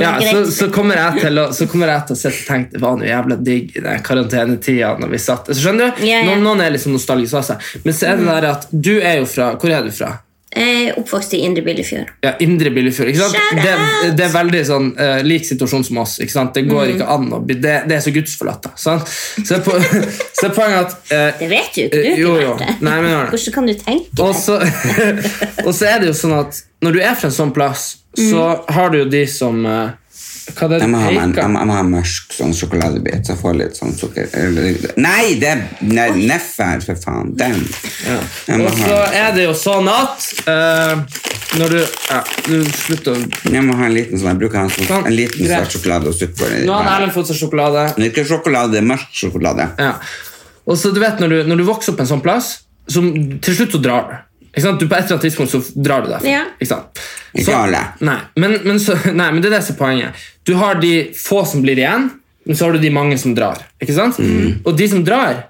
[0.00, 2.72] ja, så, så, kommer jeg til å, så kommer jeg til å sitte og tenke
[2.74, 6.04] det var noe jævla digg i den karantenetida når vi satt så Skjønner du?
[6.08, 7.68] Noen, noen er liksom nostalgiske av seg.
[7.84, 10.10] Men så er det der at du er jo fra Hvor er du fra?
[10.54, 12.10] Er oppvokst i Indre Billefjord.
[12.22, 13.08] Ja, Indre Billefjord.
[13.10, 13.36] ikke sant?
[13.58, 16.18] Det, det er veldig sånn uh, lik situasjon som oss.
[16.22, 16.54] ikke sant?
[16.54, 16.92] Det går Mm.
[16.94, 18.62] ikke an å bli Det, det er så gudsforlatt.
[18.62, 19.08] da, sant?
[19.46, 19.58] Så
[20.38, 21.90] så er poenget at uh, Det vet du ikke.
[21.90, 22.54] Du Eh, jo, jo.
[22.80, 23.26] Nei, men.
[23.32, 24.60] Hvordan kan du tenke og så,
[25.66, 28.44] og så er det jo sånn at når du er fra en sånn plass, så
[28.44, 28.74] Mm.
[28.76, 29.90] har du jo de som eh,
[30.52, 33.24] Hva det Jeg må ha, meg en, jeg må, jeg må ha mørk sånn sjokoladebit,
[33.24, 37.30] så jeg får litt sånn sukker eller- Nei, det er nei, Neffær, for faen.
[37.38, 37.62] Den.
[38.48, 41.22] Jeg må Og så ha, er det jo sånn at eh,
[41.58, 44.62] når du ja, du slutter å jeg må ha en liten sånn, jeg bruker å
[44.64, 45.54] ha en, sånn, Sånn, en liten greit.
[45.64, 46.20] svart sjokolade og
[46.60, 46.66] i.
[46.66, 47.86] Nå har Erlend fått seg sjokolade.
[47.96, 49.70] Men Ikke sjokolade, mørk sjokolade.
[49.80, 49.94] Ja.
[50.66, 52.54] Og så du vet, når du, når du vokser opp en sånn plass,
[52.88, 53.08] som
[53.40, 54.14] til slutt så drar du.
[54.54, 54.80] Ikke sant?
[54.80, 56.30] Du På et eller annet tidspunkt så drar du derfra.
[56.30, 56.44] Ja.
[56.60, 57.00] Ikke sant?
[57.34, 57.80] Ikke Så- alle.
[58.06, 60.24] Nei men, men så, nei, men det er det som er poenget.
[60.46, 62.10] Du har de få som blir igjen,
[62.46, 63.58] men så har du de mange som drar.
[63.82, 64.18] Ikke sant?
[64.20, 64.60] Mm.
[64.64, 65.46] Og de som drar,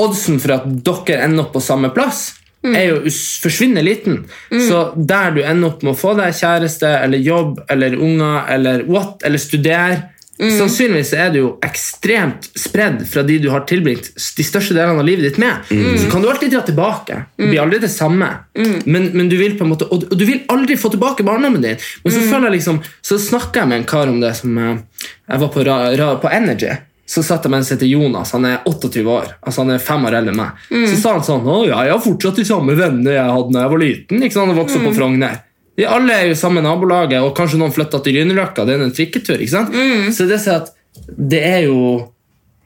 [0.00, 2.30] oddsen for at dere ender opp på samme plass,
[2.62, 2.96] er jo
[3.40, 4.18] forsvinnende liten.
[4.52, 8.82] Så der du ender opp med å få deg kjæreste eller jobb eller unger eller
[8.88, 10.00] what, eller studere
[10.40, 15.04] Sannsynligvis er du jo ekstremt spredd fra de du har tilbringt de største delene av
[15.04, 15.66] livet ditt med.
[16.00, 17.18] Så kan du alltid dra tilbake.
[17.36, 18.30] Det blir aldri det samme.
[18.84, 21.76] Men, men du vil på en måte Og, du vil aldri få tilbake barndommen din.
[22.04, 24.78] Men så føler jeg liksom Så snakka jeg med en kar om det som eh,
[25.28, 26.72] Jeg var på, ra, ra, på Energy.
[27.10, 28.32] Så satt jeg med en som heter Jonas.
[28.36, 29.32] Han er 28 år.
[29.42, 30.64] Altså Han er fem år eldre enn meg.
[30.92, 33.64] Så sa han sånn Å, ja, jeg har fortsatt de samme vennene jeg hadde da
[33.64, 34.22] jeg var liten.
[34.22, 34.52] Ikke sant?
[34.52, 35.40] Han vokste opp på Frogner.
[35.80, 38.66] De alle er jo samme nabolaget, og kanskje noen flytta til Grünerløkka.
[38.68, 39.40] Det er en trikketur.
[39.40, 39.76] ikke sant?
[40.12, 40.72] Så det, er at
[41.16, 41.78] det er jo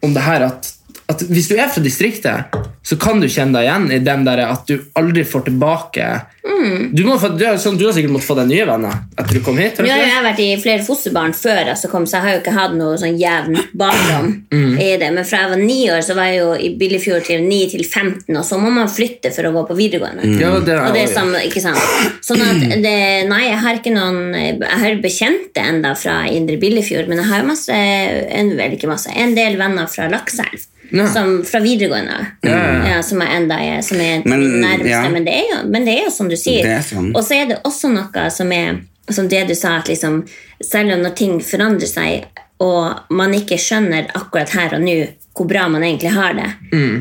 [0.03, 0.71] om det her at,
[1.11, 4.45] at hvis du er fra distriktet, så kan du kjenne deg igjen i den der
[4.47, 6.07] at du aldri får tilbake
[6.45, 9.41] du, må, du, har, sånn, du har sikkert måttet få deg nye venner etter du
[9.45, 9.79] kom hit.
[9.79, 12.25] har du Nå har jeg vært i flere fosterbarn før jeg så kom, så jeg
[12.25, 14.75] har jo ikke hatt noe sånn jevn barndom Mm.
[14.79, 15.09] i det.
[15.13, 17.83] Men fra jeg var ni år, så var jeg jo i Billefjord til 9 til
[17.85, 20.29] 15, og så må man flytte for å gå på videregående.
[20.41, 22.21] Ja, det er Og det er jeg samme, ikke sant?
[22.25, 22.95] Sånn at det,
[23.31, 27.49] nei, jeg har ikke noen Jeg har bekjente enda fra Indre Billefjord, men jeg har
[27.49, 30.69] masse en, vel ikke masse, en del venner fra Lakselv.
[30.93, 31.07] Ja.
[31.13, 32.19] Som fra videregående.
[32.45, 32.99] Ja, ja.
[33.03, 35.13] Som er enda er, som er Men, nærmeste.
[35.15, 36.67] Men, det er jo, men det er jo som du sier.
[36.77, 37.13] Er sånn.
[37.15, 40.23] Og så er det også noe som er som det du sa, at liksom,
[40.65, 42.25] selv om når ting forandrer seg,
[42.65, 44.97] og man ikke skjønner akkurat her og nå
[45.35, 46.47] hvor bra man egentlig har det,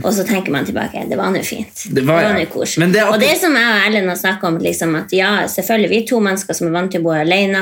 [0.01, 1.83] og så tenker man tilbake det var nå fint.
[1.85, 1.91] Mm.
[1.93, 2.31] Det var, ja.
[2.33, 2.81] nå koselig.
[2.81, 5.91] Men det Og det som jeg og Erlend har snakka om, liksom, at ja, selvfølgelig,
[5.91, 7.61] vi er to mennesker som er vant til å bo alene,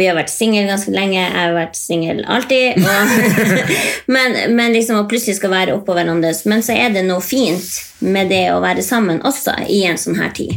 [0.00, 3.58] vi har vært single ganske lenge, jeg har vært single alltid, og,
[4.14, 8.00] men, men liksom å plutselig skal være oppå hverandres, men så er det noe fint
[8.02, 10.56] med det å være sammen også i en sånn her tid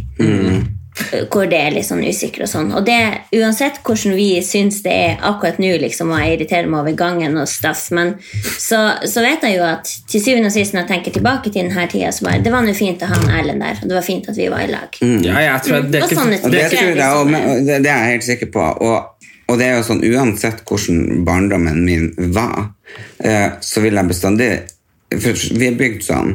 [1.31, 2.69] hvor det er litt sånn usikker og sånn.
[2.75, 2.97] Og det,
[3.35, 7.35] uansett hvordan vi syns det er akkurat nå, liksom, og jeg irriterer meg over gangen
[7.41, 10.91] og stuff, men så, så vet jeg jo at til syvende og sist når jeg
[10.93, 13.65] tenker tilbake til denne tida, så bare Det var nå fint å ha en Erlend
[13.65, 14.99] der, og det var fint at vi var i lag.
[15.01, 17.67] Ja, jeg tror det er Og ikke sånne Og det, Det er tror jeg, og,
[17.67, 18.69] det, det er jeg helt sikker på.
[18.87, 18.97] Og,
[19.45, 22.71] og det er jo sånn, uansett hvordan barndommen min var,
[23.19, 24.53] eh, så vil jeg bestandig
[25.21, 26.31] For vi er bygd sånn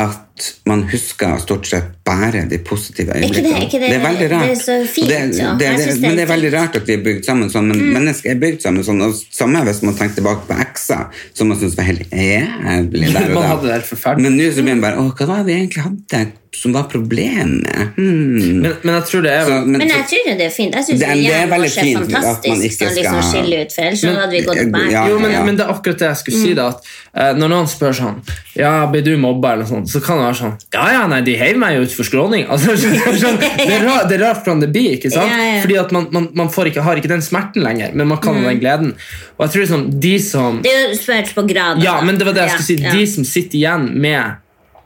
[0.00, 0.25] at
[0.66, 4.46] man husker stort sett bare de positive ikke det- ikke det- er veldig rart.
[4.46, 6.92] det er så fint, det, det, det, det men det er veldig rart at vi
[6.98, 9.00] er bygd sammen sånn, men mennesker er bygd sammen sånn.
[9.02, 13.30] Og samme hvis man tenker tilbake på ekser, som man syns var helt jævlig der
[13.30, 13.78] og Man da.
[13.80, 14.18] det.
[14.22, 16.86] Men nå så blir man bare Å, hva var det vi egentlig hadde som var
[16.88, 17.90] problemet?
[17.96, 18.60] Hmm.
[18.62, 20.74] Men, men jeg tror det er Så, men, Men jeg tror det er fint.
[20.78, 23.72] Jeg syns Det det er veldig fint at man fantastisk ikke som liksom skille ut,
[23.76, 24.90] for ellers Men- hadde vi gått bært.
[24.92, 25.42] Ja, Jo, men, ja.
[25.44, 26.54] men det er akkurat det jeg skulle si.
[26.54, 26.80] da at
[27.16, 28.22] uh, Når noen spør sånn
[28.56, 31.36] Ja, blir du mobba, eller noe sånt, så kan være sånn Ja, ja, nei, de
[31.40, 32.46] heiv meg jo utfor skråning.
[32.52, 34.96] Altså, sånn, det, er rart, det er rart hvordan det blir.
[34.96, 35.30] ikke sant?
[35.30, 35.58] Ja, ja.
[35.64, 38.38] Fordi at man, man, man får ikke, har ikke den smerten lenger, men man kan
[38.38, 38.94] ha den gleden.
[39.36, 41.82] Og jeg tror liksom de som Det spørs på grad.
[41.84, 42.96] Ja, men det var det jeg skulle si.
[43.00, 44.40] De som sitter igjen med,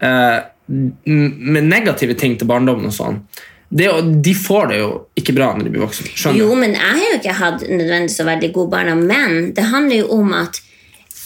[0.04, 3.22] uh, med negative ting til barndommen og sånn,
[3.70, 3.86] det,
[4.24, 6.10] de får det jo ikke bra når de blir voksne.
[6.10, 9.68] Skjønner Jo, men jeg har jo ikke hatt nødvendigvis så veldig god barna, men det
[9.70, 10.58] handler jo om at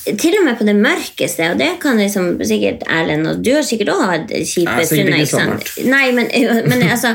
[0.05, 3.65] til og med på det mørkeste, og det kan liksom sikkert Erlend, og du har
[3.65, 5.65] sikkert også hatt kjipe stunder.
[5.89, 6.29] Nei, men,
[6.71, 7.15] men altså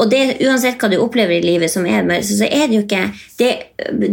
[0.00, 3.02] og det, uansett hva du opplever i livet som er så, er det jo ikke
[3.40, 3.50] det,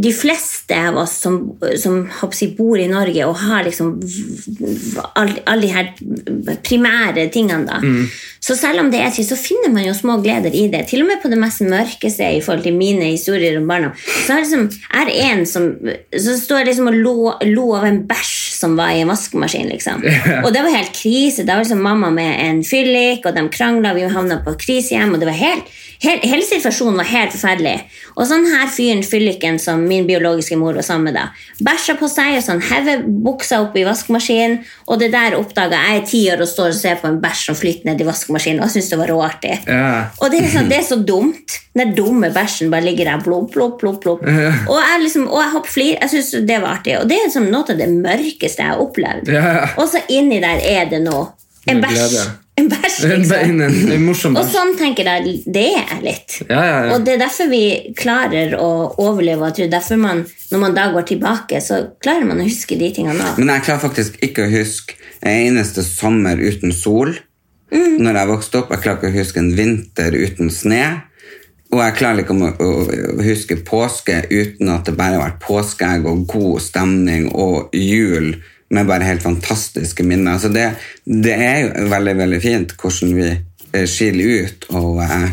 [0.03, 1.39] De fleste av oss som,
[1.79, 3.95] som jeg, bor i Norge og har liksom
[5.17, 5.91] alle all de her
[6.65, 7.79] primære tingene, da.
[7.81, 8.07] Mm.
[8.43, 10.85] Så selv om det er trist, så finner man jo små gleder i det.
[10.91, 13.91] Til og med på det mest mørkeste i forhold til mine historier om barna.
[14.25, 15.65] Så er, liksom, er det en som
[16.13, 17.15] Så står jeg liksom og lo,
[17.49, 20.05] lo av en bæsj som var i en vaskemaskin, liksom.
[20.45, 21.45] Og det var helt krise.
[21.45, 25.21] Da var liksom mamma med en fyllik, og de krangla, vi havna på krisehjem, og
[25.21, 27.75] det var helt Hele, hele situasjonen var helt forferdelig.
[28.17, 32.09] Og sånn her fyren fylliken som min biologiske mor var sammen med, da, bæsja på
[32.11, 36.21] seg og sånn, hever buksa opp i vaskemaskinen, og det der oppdaga jeg er ti
[36.33, 38.77] år og står og ser på en bæsj som flytter ned i vaskemaskinen, og jeg
[38.77, 39.55] syns det var råartig.
[39.65, 39.91] Ja.
[40.21, 41.59] Og det er, sånn, det er så dumt.
[41.77, 44.01] Den dumme bæsjen bare ligger der, plopp, plopp, plopp.
[44.03, 44.25] plopp.
[44.25, 45.93] Og jeg liksom, og jeg hopper flir.
[45.97, 46.97] Jeg syns det var artig.
[47.01, 49.31] Og det er liksom noe av det mørkeste jeg har opplevd.
[49.33, 49.69] Ja, ja.
[49.77, 51.31] Og så inni der er det noe.
[51.69, 52.46] En bæsj.
[52.57, 53.61] En bæsj, liksom.
[53.61, 56.39] en, en morsom Og sånn tenker jeg det er litt.
[56.47, 56.95] Ja, ja, ja.
[56.95, 58.69] Og det er derfor vi klarer å
[59.03, 59.51] overleve.
[59.51, 62.89] Jeg tror derfor man, når man da går tilbake, så klarer man å huske de
[62.95, 63.37] tingene òg.
[63.37, 67.13] Men jeg klarer faktisk ikke å huske en eneste sommer uten sol.
[67.69, 67.99] Mm.
[68.01, 70.83] Når jeg vokste opp, jeg klarer ikke å huske en vinter uten sne.
[71.75, 76.25] Og jeg klarer ikke å huske påske uten at det bare har vært påskeegg og
[76.31, 78.37] god stemning og jul
[78.69, 80.39] med bare helt fantastiske minner.
[80.43, 80.69] Så det,
[81.05, 85.29] det er jo veldig, veldig fint hvordan vi eh, skiller ut og, eh,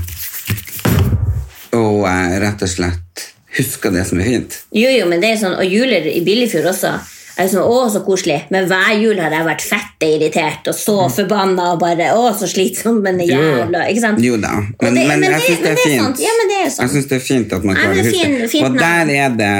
[1.74, 4.60] og eh, rett og slett husker det som er fint.
[4.74, 6.94] Jo, jo, men det er sånn, og juler i Billefjord også.
[7.34, 8.44] Er sånn, å, så koselig.
[8.54, 12.46] Men hver jul har jeg vært fette irritert og så forbanna og bare Å, så
[12.50, 14.20] slitsom, men jævla Ikke sant?
[14.22, 16.02] Jo da, men, det- men, men jeg det- syns det er fint.
[16.04, 16.22] sant.
[16.22, 16.84] Ja, men det er sånn.
[16.84, 18.60] Jeg synes det er fint at man klarer å huske det.
[18.64, 19.50] Og der er det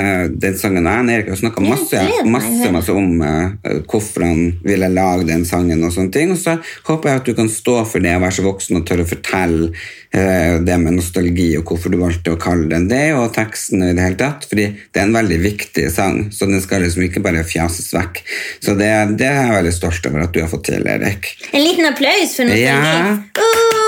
[0.45, 0.89] den sangen.
[0.89, 2.05] Jeg og Erik har snakka masse,
[2.37, 5.85] masse, masse om uh, hvorfor han ville lage den sangen.
[5.87, 6.33] Og sånne ting.
[6.35, 6.57] Og så
[6.89, 9.11] håper jeg at du kan stå for det og være så voksen og tørre å
[9.11, 13.85] fortelle uh, det med nostalgi og hvorfor du valgte å kalle den det, og teksten
[13.85, 14.49] i det hele tatt.
[14.51, 18.25] Fordi det er en veldig viktig sang, så den skal liksom ikke bare fjases vekk.
[18.65, 21.35] Så det, det er jeg veldig stolt over at du har fått til, Erik.
[21.53, 22.69] En liten applaus for nostalgi.
[22.69, 23.19] Ja.
[23.39, 23.84] Uh!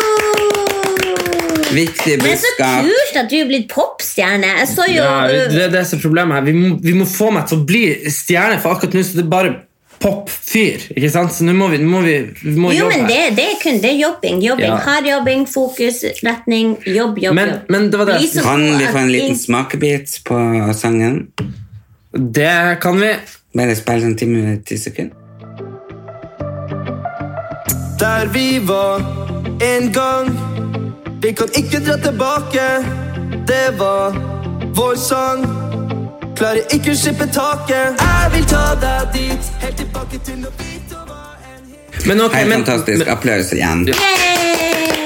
[1.75, 4.47] Viktig Det er så kult at du er blitt popstjerne.
[4.61, 6.45] Jeg så jo Ja, det er det som er problemet her.
[6.47, 9.25] Vi må, vi må få meg til å bli stjerne, for akkurat nå så det
[9.25, 9.55] er bare
[9.99, 10.87] pop-fyr.
[10.95, 11.33] ikke sant?
[11.35, 13.81] Så nå må vi, må vi, vi må Jo, jobbe men det, det er kun
[13.83, 14.43] det er jobbing.
[14.45, 14.69] jobbing.
[14.71, 14.77] Ja.
[14.87, 17.71] Hardjobbing, fokus, retning, jobb, jobb, Men- jobb.
[17.71, 18.19] men det var det.
[18.43, 20.41] Kan vi få en liten smakebit på
[20.77, 21.27] sangen?
[22.13, 23.15] Det kan vi.
[23.57, 25.17] Bare spill en time ti sekunder.
[27.99, 29.01] Der vi var
[29.65, 30.56] en gang.
[31.27, 32.65] Vi kan ikke dra tilbake.
[33.47, 34.15] Det var
[34.75, 35.43] vår sang.
[36.39, 37.99] Klarer ikke å slippe taket.
[37.99, 40.86] Jeg vil ta deg dit, helt tilbake til når vi
[42.05, 42.99] Men, okay, Helt men, fantastisk.
[42.99, 43.87] men, Applaus igjen.
[43.89, 43.95] Ja.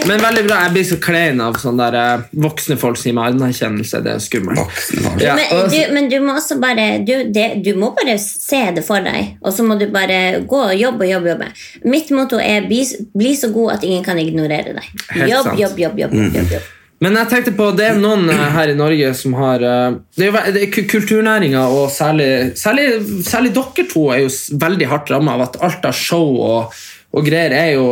[0.09, 0.63] men veldig bra.
[0.65, 4.01] Jeg blir så klein av sånne der, eh, voksne folk som gir meg anerkjennelse.
[4.05, 4.83] Det er skummelt.
[5.21, 8.85] Ja, men, du, men du må også bare du, det, du må bare se det
[8.87, 11.33] for deg, og så må du bare gå og jobbe og jobbe.
[11.35, 11.53] jobbe.
[11.93, 12.83] Mitt motto er bli,
[13.15, 14.93] bli så god at ingen kan ignorere deg.
[15.29, 15.81] Jobb, jobb, jobb.
[15.81, 16.69] jobb, jobb, jobb, jobb.
[17.01, 20.29] Men jeg tenkte på, det er noen eh, her i Norge som har eh, Det
[20.29, 22.87] er det er kulturnæringa, og særlig, særlig,
[23.25, 26.81] særlig dere to er jo veldig hardt ramma av at alt av show og,
[27.17, 27.87] og greier er jo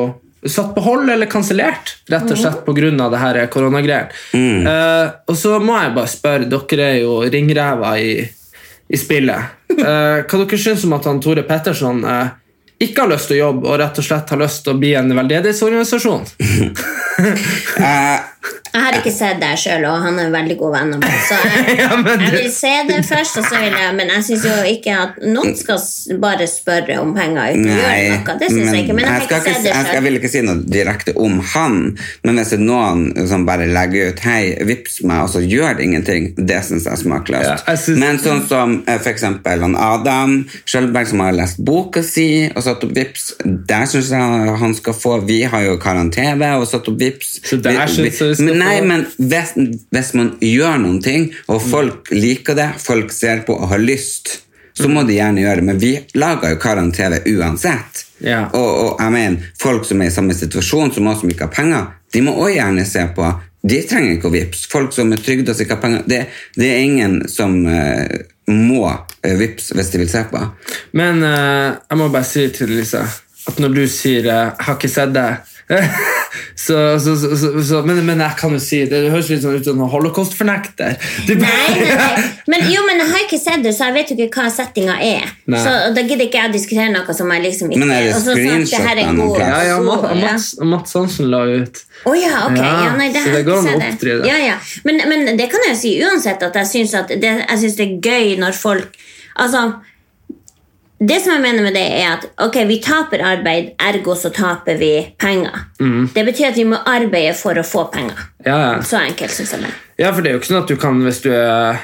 [0.47, 3.47] satt på hold eller kansellert, rett og slett pga.
[3.51, 4.12] koronagreiene.
[4.38, 8.12] Eh, og så må jeg bare spørre, dere er jo ringrever i,
[8.88, 9.57] i spillet.
[9.73, 9.97] Hva
[10.29, 12.31] hva dere syns om at han Tore Petterson uh,
[12.79, 14.94] ikke har lyst til å jobbe og rett og slett har lyst til å bli
[14.99, 16.29] en veldedighetsorganisasjon?
[17.18, 18.18] Eh,
[18.72, 21.14] Jeg har ikke sett det sjøl, og han er en veldig god venn av meg.
[21.28, 24.24] Så jeg, Ja, men jeg vil se det først, og så vil jeg, men jeg
[24.28, 25.81] syns jo ikke at noen skal
[26.22, 28.37] bare spørre om penger uten å gjøre noe.
[28.42, 30.42] Det synes jeg ikke, men jeg jeg skal ikke det jeg, jeg vil ikke si
[30.46, 31.78] noe direkte om han,
[32.26, 35.78] men hvis det er noen som bare legger ut Hei, vips meg, og så gjør
[35.78, 37.48] det ingenting, det syns jeg er smakløst.
[37.48, 39.02] Ja, jeg synes- Men sånn som f.eks.
[39.04, 40.35] for eksempel Adam
[40.68, 44.94] Skjølberg, som har lest boka si og satt opp vips, der syns jeg han skal
[44.94, 47.38] få Vi har jo Karan-TV og satt opp vips.
[47.44, 49.55] Så der Vi- synes jeg vi skal men Nei, men hvis,
[49.94, 54.40] hvis man gjør noen ting, og folk liker det, folk ser på og har lyst,
[54.79, 55.66] så må de gjerne gjøre det.
[55.66, 58.05] Men vi lager jo Karan-TV uansett.
[58.23, 58.44] Ja.
[58.55, 61.55] Og, og jeg mener, folk som er i samme situasjon som oss som ikke har
[61.55, 63.31] penger, de må også gjerne se på.
[63.68, 64.64] De trenger ikke å vips.
[64.71, 66.21] Folk som er trygda og ikke har penger, det,
[66.57, 68.05] det er ingen som uh,
[68.49, 70.44] må uh, vips hvis de vil se på.
[70.99, 73.03] Men uh, jeg må bare si til Lise
[73.49, 75.57] at når du sier 'jeg har ikke sett det',
[76.59, 79.54] Så, så, så, så, så, men, men jeg kan jo si det høres litt sånn
[79.61, 80.96] ut som en holocaust-fornekter.
[81.28, 82.22] Du- Nei, nei.
[82.50, 84.96] Men, jo, men jeg har ikke sett det, så jeg vet jo ikke hva settinga
[85.04, 85.28] er.
[85.50, 85.61] Nei.
[85.64, 88.14] Så da gidder ikke jeg å diskutere noe som jeg liksom ikke Men er det
[88.20, 89.52] screenshot det her av noen plass?
[89.54, 90.20] Ja, ja, Mats, ja.
[90.24, 91.83] Mats, Mats Hansen la ut.
[92.04, 92.59] Å ja, ok.
[92.61, 94.28] Ja, Ja, nei, det så det går an å oppdrive.
[94.28, 94.57] Ja, ja.
[94.88, 98.35] Men, men det kan jeg jo si uansett at jeg syns det, det er gøy
[98.42, 98.98] når folk
[99.38, 99.61] Altså
[100.98, 104.80] det som jeg mener med det er at ok, vi taper arbeid, ergo så taper
[104.80, 105.66] vi penger.
[105.80, 106.08] Mm.
[106.14, 108.24] Det betyr at vi må arbeide for å få penger.
[108.42, 108.72] Ja, ja.
[108.82, 109.74] Så enkelt syns jeg det.
[110.02, 111.78] ja, for det er jo ikke sånn at du kan hvis du er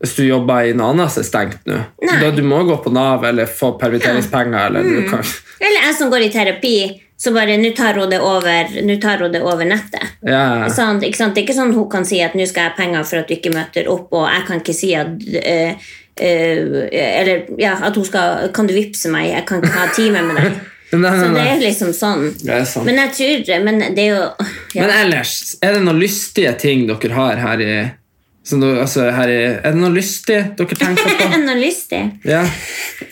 [0.00, 1.78] hvis du jobber i noe annet som er stengt nå.
[2.00, 4.66] Da Du må gå på Nav eller få permitteringspenger.
[4.66, 5.06] Eller mm.
[5.10, 5.24] kan,
[5.60, 6.74] Eller jeg som går i terapi,
[7.20, 10.16] så bare nå tar hun det over, tar hun det over nettet.
[10.24, 11.00] ja, Sånn?
[11.00, 13.28] Det er ikke sånn hun kan si at nå skal jeg ha penger for at
[13.28, 18.04] du ikke møter opp, og jeg kan ikke si at eh, Eller ja, at hun
[18.04, 19.30] skal Kan du vippse meg?
[19.32, 20.60] Jeg kan ikke ha time med deg.
[20.90, 22.22] Nei, nei, Så det er liksom sånn.
[22.50, 22.64] Er.
[22.82, 23.10] Men jeg
[23.46, 24.22] tror Men det er jo
[24.74, 24.82] ja.
[24.82, 27.74] Men ellers, er det noen lystige ting dere har her i,
[28.46, 31.28] som du, altså her i Er det noe lystig dere tenker på?
[31.46, 32.00] Noe lystig.
[32.26, 32.40] Ja.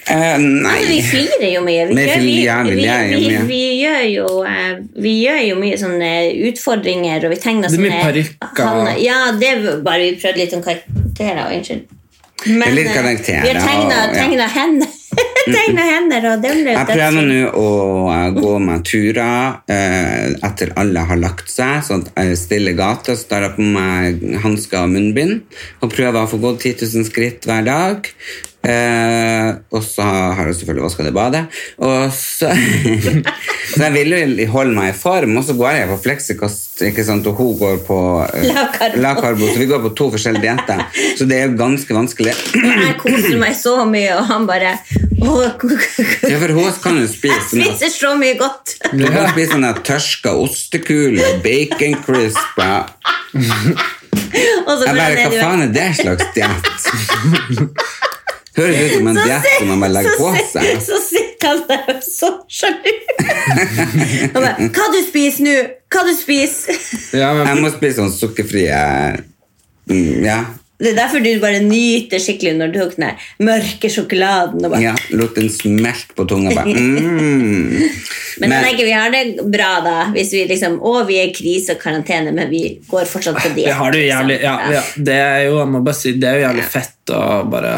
[0.08, 0.72] Uh, nei.
[0.72, 1.84] Altså, vi flirer jo mye.
[1.90, 6.10] Vi, Vi gjør- vi, vi vi, gjør jo uh, vi gjør jo mye sånne
[6.50, 8.98] utfordringer, og vi tegner Det er mye sånne parykker.
[9.04, 11.44] Ja, det var bare vi prøvde litt om karakterer.
[11.54, 11.86] Unnskyld.
[12.46, 14.48] Men, litt eh, karakterer, Vi har tegna, ja.
[14.54, 16.26] hender.
[16.30, 16.42] og
[16.76, 17.68] Jeg prøver nå å
[18.12, 23.16] eh, gå meg turer eh, etter alle har lagt seg, sånn at jeg stiller gata,
[23.18, 25.40] så tar jeg på meg hansker og munnbind,
[25.82, 28.12] og prøver å få gått 10 000 skritt hver dag.
[28.58, 31.42] Eh, og så har jeg selvfølgelig vaska det badet.
[31.78, 32.50] Og så,
[33.72, 37.04] så jeg vil jo holde meg i form, og så går jeg på fleksikost, ikke
[37.06, 39.02] sant, og hun går på eh, Lavkarbo.
[39.04, 40.82] lavkarbo, så vi går på to forskjellige dietter.
[41.18, 42.34] Så det er jo ganske vanskelig.
[42.58, 44.74] Jeg koser meg så mye, og han bare
[45.18, 48.76] Ja, for hun kan jo spise Jeg spiser så mye godt.
[48.92, 52.90] Hun kan spise sånne tørska ostekuler, bacon crisper.
[53.34, 56.86] Jeg bare, Hva faen er det slags diett?
[58.58, 60.84] Høres ut som en Så diett som man bare legger på seg.
[60.84, 62.94] Så sitter han der er så sjalu.
[64.34, 65.56] Han bare, Hva du spiser nå?
[65.88, 66.78] Hva du spiser?
[67.16, 68.78] Ja, men, Jeg må spise sånn sukkerfrie
[69.88, 70.42] mm, Ja,
[70.78, 74.60] Det er derfor du bare nyter skikkelig når du tok den mørke sjokoladen.
[74.62, 76.54] Og bare, ja lot den smelte på tunga.
[76.58, 77.88] Bare, mm.
[78.42, 81.34] Men jeg tenker vi har det bra da, hvis vi liksom Å, vi er i
[81.34, 83.66] krise og karantene, men vi går fortsatt på diett.
[83.66, 84.68] det har du jævlig liksom.
[84.68, 87.22] ja, ja, Det er jo jeg må bare si, det er jo jævlig fett å
[87.50, 87.72] bare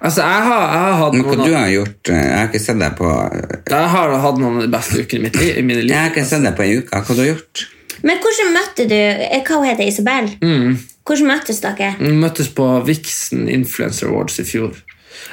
[0.00, 2.46] Altså, jeg har, jeg har hatt Men hva noen du har gjort eh, Jeg har
[2.48, 3.08] ikke sett deg på
[3.68, 5.50] Jeg har hatt noen av de beste ukene i mitt liv.
[5.60, 5.92] I mine liv.
[5.92, 6.88] Jeg har ikke sett deg på en uke.
[6.94, 7.64] Hva har du gjort?
[8.08, 10.30] Men hvordan møtte du eh, Hva hun heter Isabel?
[10.40, 10.78] Mm.
[11.04, 11.90] Hvordan møttes dere?
[12.00, 14.72] Vi møttes på Vixen Influencer Awards i fjor.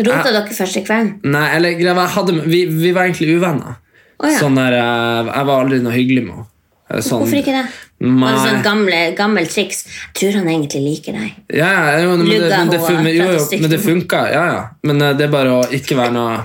[0.02, 1.16] Rota dere første kvelden?
[1.32, 3.78] Nei, eller greia var, jeg hadde, vi, vi var egentlig uvenner.
[4.18, 4.36] Oh, ja.
[4.42, 6.48] Sånn der, eh, Jeg var aldri noe hyggelig med henne.
[6.90, 7.66] Eh, Sånn, Hvorfor ikke det?
[7.98, 8.30] Nei.
[8.30, 9.80] Var sånn gamle, gammel triks?
[9.88, 11.38] Jeg tror han egentlig liker deg.
[11.58, 14.20] Ja, jo, men, det, men, det, hun, fun- jo, jo, men det funka.
[14.30, 14.60] Ja, ja.
[14.86, 16.36] Men eh, det er bare å ikke være noe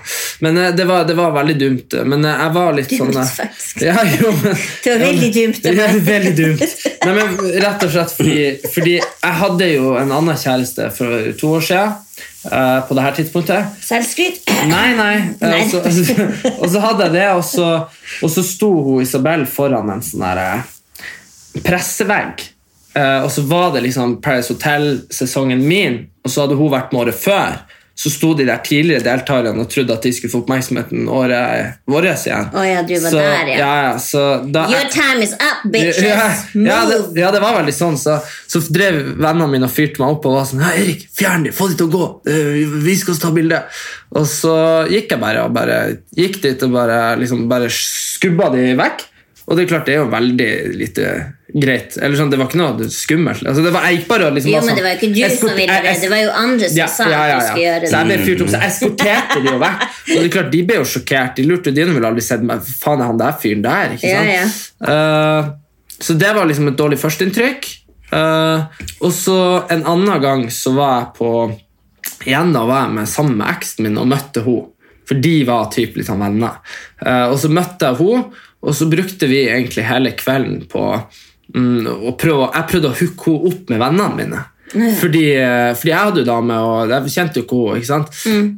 [0.42, 1.98] Men eh, det var, det var veldig dumt.
[2.08, 3.82] Men eh, jeg var litt Dumt, sånn Dumt, faktisk.
[3.84, 6.64] Ja, jo, men, Det var veldig dumt, det Ja, veldig dumt.
[7.04, 7.36] Nei, men
[7.66, 8.38] Rett og slett fordi,
[8.72, 11.98] fordi jeg hadde jo en annen kjæreste for to år siden.
[12.42, 13.74] Uh, på det her tidspunktet.
[13.86, 14.40] Selvskryt?
[14.66, 15.14] Nei, nei.
[15.44, 15.60] Nei.
[15.62, 16.16] Og, så,
[16.62, 17.68] og så hadde jeg det, og så,
[18.18, 20.64] og så sto hun Isabel foran en sånn der eh,
[21.60, 22.48] pressevegg.
[22.94, 27.06] Eh, og så var det liksom Paris Hotel-sesongen min, og så hadde hun vært med
[27.06, 27.62] året før.
[27.94, 32.08] Så sto de der tidligere deltakerne og trodde at de skulle få oppmerksomheten året vårt
[32.08, 32.48] igjen.
[32.56, 33.58] Oh, ja, du var så, der, ja.
[33.58, 36.00] ja, ja så da, Your time is up, bitches!
[36.00, 38.00] ja, ja, det, ja, det var veldig sånn.
[38.00, 38.16] Så,
[38.48, 41.56] så drev vennene mine og fyrte meg opp og var sånn Hei, Erik, fjern dem!
[41.56, 42.08] Få dem til å gå!
[42.32, 43.60] Eh, Vi skal ta bilde!
[44.16, 44.56] Og så
[44.88, 45.78] gikk jeg bare og bare
[46.16, 49.08] gikk dit og bare, liksom, bare skubba de vekk.
[49.46, 51.06] Og det er klart, det er jo veldig lite
[51.52, 51.96] greit.
[51.98, 53.42] Eller sånn, Det var ikke noe skummelt.
[53.42, 55.36] Altså, det var, jeg gikk bare og liksom Jo, men det var jo ikke du
[55.36, 55.94] som ville det.
[56.04, 57.90] Det var jo andre som sa at du skulle gjøre det.
[57.90, 59.88] Så jeg ble fyrt opp, så eskorterte de jo vekk.
[59.88, 61.34] Og det er klart, De ble jo sjokkert.
[61.36, 62.62] De lurte de ville aldri sett meg.
[62.84, 63.98] Faen, er han der fyren der?
[63.98, 64.32] ikke sant?
[64.32, 64.46] ja.
[64.92, 65.50] Eh,
[66.02, 67.68] så det var liksom et dårlig førsteinntrykk.
[68.12, 68.68] Uh,
[69.00, 69.36] og så
[69.72, 71.28] en annen gang så var jeg på
[72.28, 74.68] Igjen da var jeg med, sammen med eksen min og møtte henne.
[75.08, 76.60] For de var typ litt sånn venner.
[77.02, 80.86] Uh, og så møtte jeg henne, og så brukte vi egentlig hele kvelden på
[81.54, 84.42] mm, å prøve, Jeg prøvde å hooke henne opp med vennene mine.
[84.72, 87.80] Fordi, eh, fordi jeg hadde jo dame, og jeg kjente jo ikke henne.
[87.82, 88.14] ikke sant?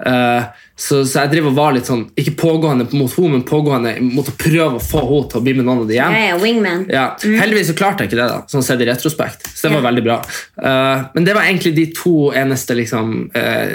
[0.07, 0.45] Eh,
[0.79, 4.29] så, så jeg driver og var litt sånn, ikke pågående mot henne, men pågående mot
[4.31, 6.17] å prøve å få henne til å bli med noen av de hjem.
[6.29, 6.85] ja, wingman.
[6.93, 9.49] Ja, Heldigvis så klarte jeg ikke det, da, sånn sett i retrospekt.
[9.55, 9.88] Så det var Ja.
[9.88, 10.21] veldig bra.
[10.59, 13.75] Uh, men det var egentlig de to eneste liksom, uh,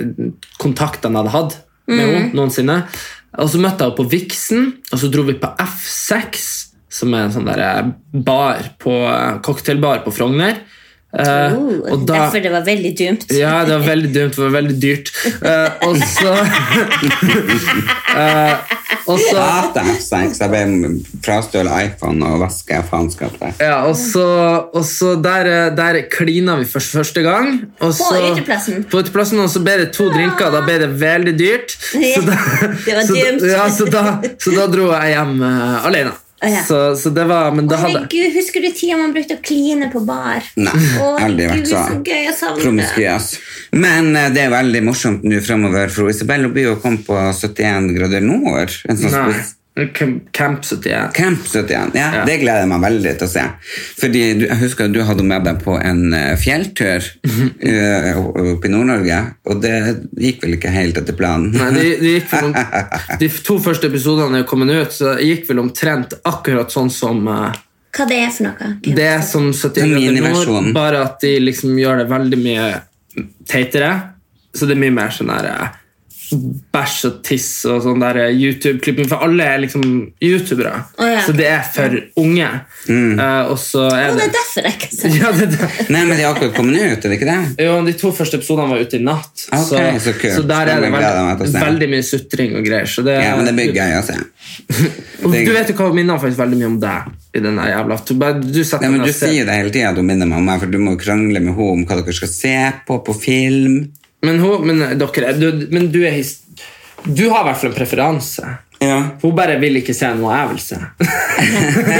[0.59, 2.83] kontaktene jeg hadde hatt med henne noensinne.
[3.37, 6.47] Og så møtte jeg henne på Vixen, og så dro vi på F6.
[6.89, 7.91] som er en sånn eh,
[8.25, 8.93] bar på,
[9.45, 10.63] cocktailbar på Frogner.
[11.09, 13.23] Eh, Oh, og da- Derfor det var veldig dumt.
[13.33, 15.09] ja, det var veldig dumt, det var veldig dyrt.
[15.41, 16.33] Uh, og så
[18.13, 18.53] uh,
[19.09, 20.37] Og så Hater F6.
[20.37, 20.89] Jeg ble
[21.25, 23.55] frastjålet iPhone og vasker faenskap der.
[23.63, 24.25] ja, og så,
[24.73, 27.55] og så der, der klina vi for første gang.
[27.79, 28.83] Og På så, uteplassen?
[28.91, 31.73] På uteplassen, og så ble det to drinker, da ble det veldig dyrt.
[32.19, 32.37] Så da,
[32.85, 33.45] Det var så, dumt.
[33.49, 34.03] Ja, så, da,
[34.41, 36.13] så da dro jeg hjem uh, alene.
[36.41, 36.63] Ja.
[36.63, 39.89] Så, så det var, men da hadde Herregud, Husker du tida man brukte å kline
[39.91, 40.45] på bar?
[40.55, 40.71] Nei,
[41.01, 41.83] Åh, aldri vært så
[42.37, 43.29] så promiskuøs.
[43.75, 47.91] Men uh, det er veldig morsomt nå framover, for Isabel blir jo kommet på 71
[47.97, 48.71] grader nord.
[48.87, 49.33] En sånn
[49.95, 51.13] Camp Camp 71.
[51.15, 52.25] Camp 71, ja, Ja.
[52.25, 53.43] det gleder jeg meg veldig til å se.
[54.01, 57.07] Fordi du, jeg husker at du hadde med deg på en eh, fjelltur
[57.61, 59.19] eh, oppe i Nord-Norge,
[59.49, 59.73] og det
[60.19, 61.51] gikk vel ikke helt etter planen.
[61.55, 62.59] Nei, det, det gikk vel om,
[63.23, 67.25] De to første episodene er kommet ut, så det gikk vel omtrent akkurat sånn som
[67.27, 67.57] eh,
[67.97, 68.71] Hva det er for noe?
[68.85, 72.69] Det er som 71 En grader bare at de liksom gjør det veldig mye
[73.49, 73.91] teitere.
[74.53, 75.78] Så det er mye mer sånn eh,
[76.29, 79.83] bæsj og tiss og sånn der YouTube-klipping, for alle er liksom
[80.23, 80.73] youtubere.
[80.99, 82.49] Oh, ja, Så det er for unge.
[82.89, 85.69] Eh, og så er det det er derfor jeg ikke ser ja, det.
[85.89, 87.65] Nei, men de har akkurat kommet ut, er det ikke det?
[87.65, 90.83] Jo, de to første episodene var ute i natt, okay, så, så så der er
[90.85, 92.89] det veldig, veldig mye sutring og greier.
[92.89, 94.19] Så det, Ja, men det blir gøy å se.
[95.19, 97.09] Du vet jo hva minner faktisk veldig mye om deg.
[97.35, 100.39] I den jævla Du, du Nei, men Du sier det hele tida, du minner meg
[100.39, 102.55] om meg, for du må krangle med henne om hva dere skal se
[102.87, 103.81] på på film.
[104.25, 106.35] Men, hun, men, dere, er- du, men du er his,
[107.05, 108.49] Du har i hvert fall en preferanse.
[108.83, 108.97] Ja.
[109.21, 110.79] Hun bare vil ikke se noe jeg vil se.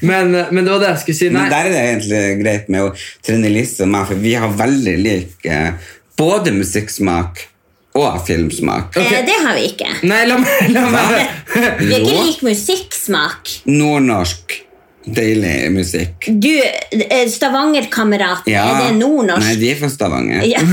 [0.00, 1.28] men, men det var det jeg skulle si.
[1.30, 2.90] Nei, Men der er det egentlig greit med å
[3.26, 5.70] trene Lise og meg, for vi har veldig lik eh,
[6.18, 7.44] både musikksmak
[7.98, 8.94] og filmsmak.
[9.00, 9.90] Eh, Det har vi ikke.
[10.06, 11.14] nei la meg, la meg.
[11.80, 13.54] Vi har ikke lik musikksmak.
[13.66, 14.58] Nordnorsk,
[15.14, 16.28] deilig musikk.
[16.40, 18.66] Du, eh, Stavanger-kameratene, Ja.
[18.68, 19.46] er det nordnorsk?
[19.46, 20.44] Nei, de er fra Stavanger.
[20.46, 20.60] Ja.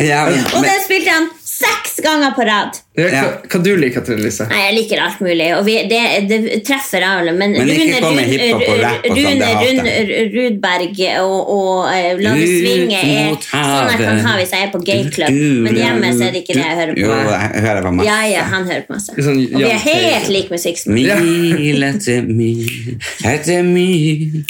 [0.00, 0.22] Ja,
[0.56, 1.26] Og der spilte han
[1.60, 2.78] seks ganger på rad.
[2.96, 4.46] Ja, hva, hva du liker du, Lise?
[4.50, 6.00] Nei, jeg liker alt mulig, og vi, det,
[6.30, 7.32] det treffer alle.
[7.36, 9.94] Men, Men Rune, kom Rune- sånn, Rune, Rune.
[10.34, 14.82] Rudberg og, og eh, La svinge er sånn jeg kan ha hvis jeg er på
[14.86, 15.40] gayclub.
[15.66, 17.04] Men hjemme så er det ikke det jeg hører på.
[17.04, 18.08] Jo, jeg hører på masse.
[18.08, 19.16] Ja, ja, han hører på masse.
[19.28, 20.96] Sånn Og vi er helt lik musikksmak.
[21.20, 22.96] Mil etter mil
[23.26, 24.40] etter mil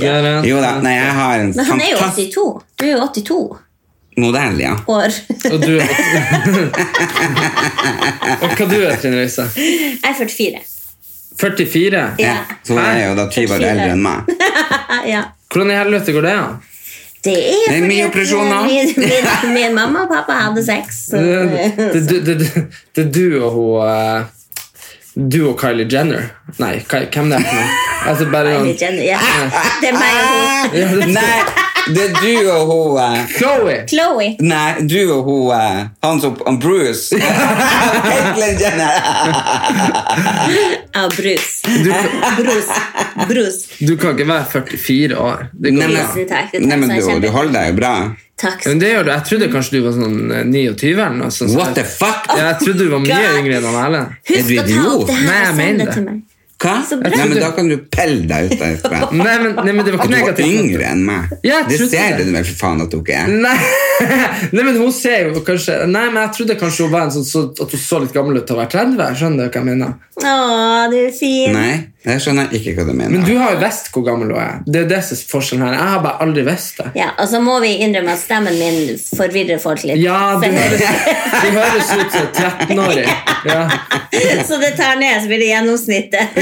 [0.00, 2.48] Jo da, nei, jeg har en Men han er jo 82.
[2.80, 3.38] Du er jo 82
[4.20, 4.74] modell, ja.
[4.86, 5.10] år.
[5.50, 5.80] Og du
[8.42, 9.48] Og hva du er, Trine Røise?
[9.56, 10.62] Jeg er 44.
[11.40, 12.04] 44?
[12.22, 12.36] ja.
[12.62, 14.30] Så hun er jo da 20 år eldre enn meg.
[15.14, 15.24] ja.
[15.50, 16.54] Hvordan i helvete går det an?
[17.24, 18.66] Det er, Det er fordi mye operasjoner.
[18.68, 21.06] Min, min, min mamma og pappa hadde sex.
[21.08, 22.64] Så, Det, det, det, det,
[22.96, 24.24] det er du og hun eh,
[25.14, 26.24] Du og Kylie Jenner.
[26.58, 27.74] Nei, Ky- hvem det er for noe?
[28.10, 29.18] Altså bare Kylie Jenner, ja.
[29.82, 30.26] Det er meg og
[30.90, 31.12] hun.
[31.18, 31.36] Nei,
[31.94, 33.76] det er du og hun uh, Chloe!
[33.90, 34.26] Chloe.
[34.42, 37.14] Nei, du og hun uh, Han som han Bruce.
[38.08, 38.98] Caitlyn Jenner.
[40.94, 41.62] Ja, Bruce.
[42.40, 42.80] Bruce.
[43.28, 43.86] Bruce.
[43.86, 45.46] Du kan ikke være 44 år.
[45.52, 46.06] Det går Nei, bra.
[46.50, 47.94] Tusen Nei, men du, du holder deg jo bra.
[48.36, 48.64] Takk.
[48.66, 49.10] Men det gjør du.
[49.14, 51.54] Jeg trodde kanskje du var sånn eh, 29 eller noe sånt.
[51.54, 52.26] What the fuck?
[52.34, 53.38] Ja, jeg trodde du var mye God.
[53.40, 54.14] yngre enn han Erlend.
[54.26, 54.94] Er Husk du å ta idiot?
[54.94, 55.94] opp det her Nei, jeg og send mener det det.
[56.00, 56.22] til meg.
[56.64, 56.72] Hva?
[56.88, 57.10] Så bra.
[57.12, 58.98] Nei, men Da kan du pelle deg ut derfra.
[59.12, 60.58] Nei, men, nei, men det var At ikke du var negativt.
[60.64, 61.32] yngre enn meg.
[61.44, 62.26] Ja, jeg det trodde ser det.
[62.26, 63.32] du vel for faen at du ikke er.
[63.44, 63.56] Nei.
[64.54, 67.26] nei, men hun ser jo kanskje Nei, men jeg trodde kanskje hun var en sånn
[67.28, 69.18] så, at hun så litt gammel ut til å være 30.
[69.20, 69.94] Skjønner du hva jeg mener?
[70.24, 70.34] Å,
[70.90, 71.54] du er fin.
[71.54, 71.74] Nei,
[72.04, 73.14] det skjønner ikke hva du mener.
[73.14, 74.58] Men du har jo visst hvor gammel hun er.
[74.68, 75.76] Det er det som er forskjellen her.
[75.78, 76.90] Jeg har bare aldri visst det.
[77.00, 80.02] Ja, Og så må vi innrømme at stemmen min forvirrer folk litt.
[80.02, 80.84] Ja, du høres,
[81.40, 83.08] du høres ut som 13-åring.
[83.48, 83.62] Ja.
[84.48, 86.24] så det tar ned, så blir det gjennomsnittet.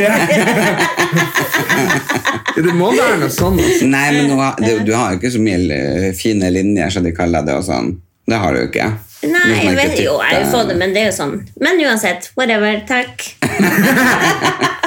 [2.52, 3.48] Det må være noe også.
[3.88, 7.14] Nei, men du har, du, du har jo ikke så mye fine linjer, som de
[7.16, 7.54] kaller det.
[7.56, 7.94] og sånn.
[8.28, 8.90] Det har du jo ikke.
[9.22, 11.36] Nei, jeg vet jo, jeg har fått det, men det er jo sånn.
[11.62, 12.82] Men uansett, whatever.
[12.88, 13.24] Takk.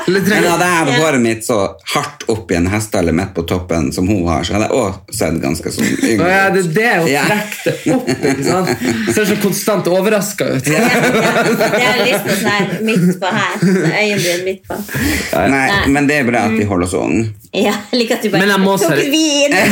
[0.06, 1.56] Men hadde jeg hatt håret mitt så
[1.96, 4.94] hardt opp i en hestehale midt på toppen som hun har, så hadde jeg òg
[5.18, 6.30] sett ganske sånn yngre ut.
[6.30, 7.24] ja, det er det hun Ja.
[7.26, 8.06] trekte opp.
[8.14, 8.70] ikke sant?
[9.16, 10.66] Ser så konstant overraska ut.
[10.66, 10.86] Det har
[12.04, 13.54] litt lyst på sånn her midt på her.
[14.04, 14.76] Øyenbryn midt på.
[15.34, 15.66] Nei, Nei.
[15.98, 17.26] men det er bra at de holder oss unge.
[17.56, 19.54] Ja, jeg liker at du bare jeg tok vin.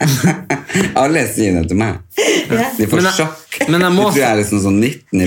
[1.02, 1.98] Alle sier det til meg.
[2.16, 3.36] De får Men jeg- sjokk.
[3.68, 5.26] Men jeg Du tror jeg er liksom sånn 19 i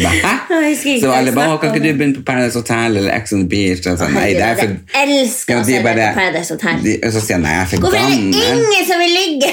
[0.73, 3.49] ikke Så alle bare, kan ikke du begynne på Paradise Hotel eller Ex on the
[3.51, 3.85] Beach?
[3.91, 4.73] Og sånn, nei, det er for...
[4.95, 6.83] Jeg elsker å se på Paradise Hotel.
[6.85, 9.13] De, og så sier jeg, nei, jeg er for Hvorfor er det ingen som vil
[9.19, 9.51] ligge?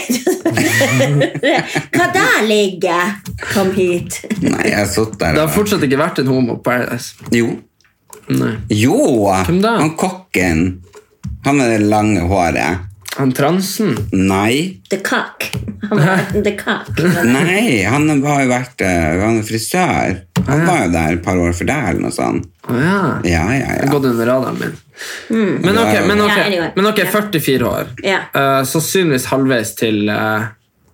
[1.97, 3.01] Hva da ligge?
[3.51, 4.21] Kom hit.
[4.45, 5.37] Nei, jeg har sittet der.
[5.39, 7.29] Det har fortsatt ikke vært en homo på Paradise.
[7.35, 7.53] Jo.
[8.31, 8.55] Nei.
[8.73, 9.01] Jo!
[9.49, 9.77] Hvem da?
[9.83, 10.65] Han kokken.
[11.45, 12.90] Han med det lange håret.
[13.21, 13.93] Han transen?
[14.17, 14.81] Nei.
[14.89, 15.51] The cock.
[15.91, 16.89] Han var the cock.
[17.25, 20.15] Nei, han har jo vært eh, Han er frisør.
[20.47, 22.49] Han var jo der et par år for deg, eller noe sånt.
[22.71, 23.01] Å ja.
[23.29, 23.91] Ja, ja, ja.
[23.93, 24.79] gått under radaren min.
[25.61, 26.71] Men ok, men ok, Ja, anyway.
[26.77, 27.93] men ok, 44 år.
[28.07, 28.23] Ja.
[28.33, 30.49] Uh, sannsynligvis halvveis til, uh,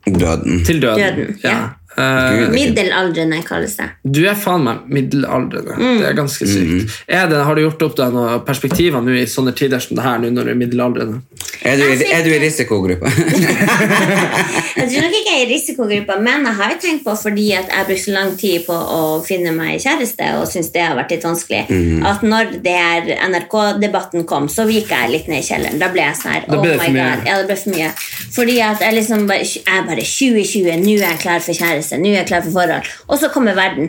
[0.07, 0.63] Døden.
[0.67, 1.21] til døden.
[1.23, 1.57] Døden, ja.
[1.97, 2.51] Eh, Gud.
[2.53, 3.87] Middelaldrende kalles det.
[4.05, 5.77] du er faen meg middelaldrende.
[6.01, 6.93] Det er ganske sykt.
[7.09, 10.05] Er det, har du gjort opp deg noen perspektiver nå i sånne tider som det
[10.05, 11.23] her, nå når du er middelaldrende?
[11.67, 13.09] Er du, er du i risikogruppa?
[14.77, 17.71] Jeg tror nok ikke jeg er i risikogruppa, men jeg har tenkt på fordi at
[17.73, 21.25] jeg brukte lang tid på å finne meg kjæreste og syns det har vært litt
[21.25, 21.63] vanskelig,
[22.07, 22.53] at når
[23.31, 25.81] NRK-debatten kom, så gikk jeg litt ned i kjelleren.
[25.81, 27.25] Da ble jeg sånn her Oh my god.
[27.27, 27.89] Ja, det ble for mye.
[28.37, 32.07] Fordi at jeg liksom bare, jeg bare 2020, nå er jeg klar for kjæreste, nå
[32.13, 32.85] er jeg klar for forhold.
[33.07, 33.87] Og så kommer verden.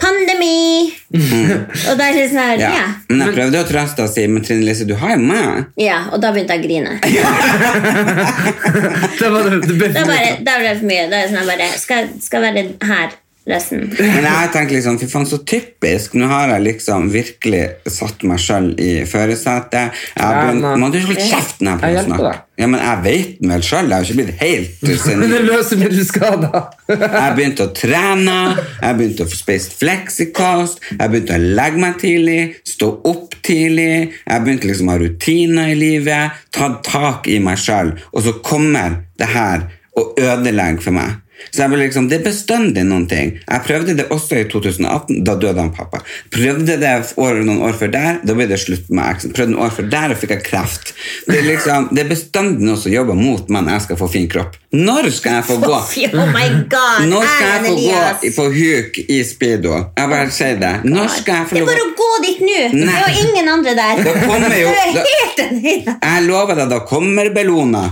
[0.00, 0.88] Pandemi!
[1.90, 2.68] og da er det sånn her, Ja.
[2.78, 2.86] ja.
[3.10, 5.48] Men jeg prøvde å trøste og si Men Trine Lise, du har jo meg.
[5.80, 6.92] Ja, og da begynte jeg å grine.
[9.20, 11.04] da, var det, det ble Da, bare, da ble det for mye.
[11.10, 13.08] Da er det sånn jeg bare, skal, skal være her
[13.50, 13.86] resten.
[13.98, 16.14] Men jeg tenker liksom, fy faen, så typisk.
[16.18, 19.98] Nå har jeg liksom virkelig satt meg sjøl i førersetet.
[20.20, 22.32] Man, du holde kjeften her på å snakke.
[22.60, 23.88] Ja, men jeg vet vel sjøl.
[23.88, 25.46] Jeg har ikke blitt helt Men det senil.
[25.48, 26.58] løser middelskader.
[26.90, 28.36] Jeg begynte å trene,
[28.82, 34.10] jeg begynte å få spist fleksikost, jeg begynte å legge meg tidlig, stå opp tidlig,
[34.26, 38.36] jeg begynte liksom å ha rutiner i livet, tatt tak i meg sjøl, og så
[38.44, 39.64] kommer det her
[39.98, 41.18] og ødelegger for meg.
[41.50, 43.32] Så jeg ble liksom, Det er bestandig noen ting.
[43.48, 46.02] Jeg prøvde det også i 2018, da døde han pappa.
[46.30, 49.32] Prøvde det år, noen år før der, da ble det slutt med eksen.
[49.36, 50.94] Prøvde noen år før der, og fikk jeg kreft.
[51.26, 54.10] Det er liksom, det er bestandig noe som jobber mot meg når jeg skal få
[54.12, 54.56] fin kropp.
[54.70, 55.78] Når skal jeg få gå?
[56.20, 57.06] Oh my god!
[57.10, 59.72] Når skal jeg få gå på huk i speedo?
[59.98, 60.72] Jeg bare sier det.
[60.84, 62.58] Når skal jeg få Det er bare å gå dit nå!
[62.74, 64.04] Det er jo ingen andre der.
[64.04, 64.74] Da kommer jo-
[65.36, 67.84] da- Jeg lover deg, da kommer Bellona.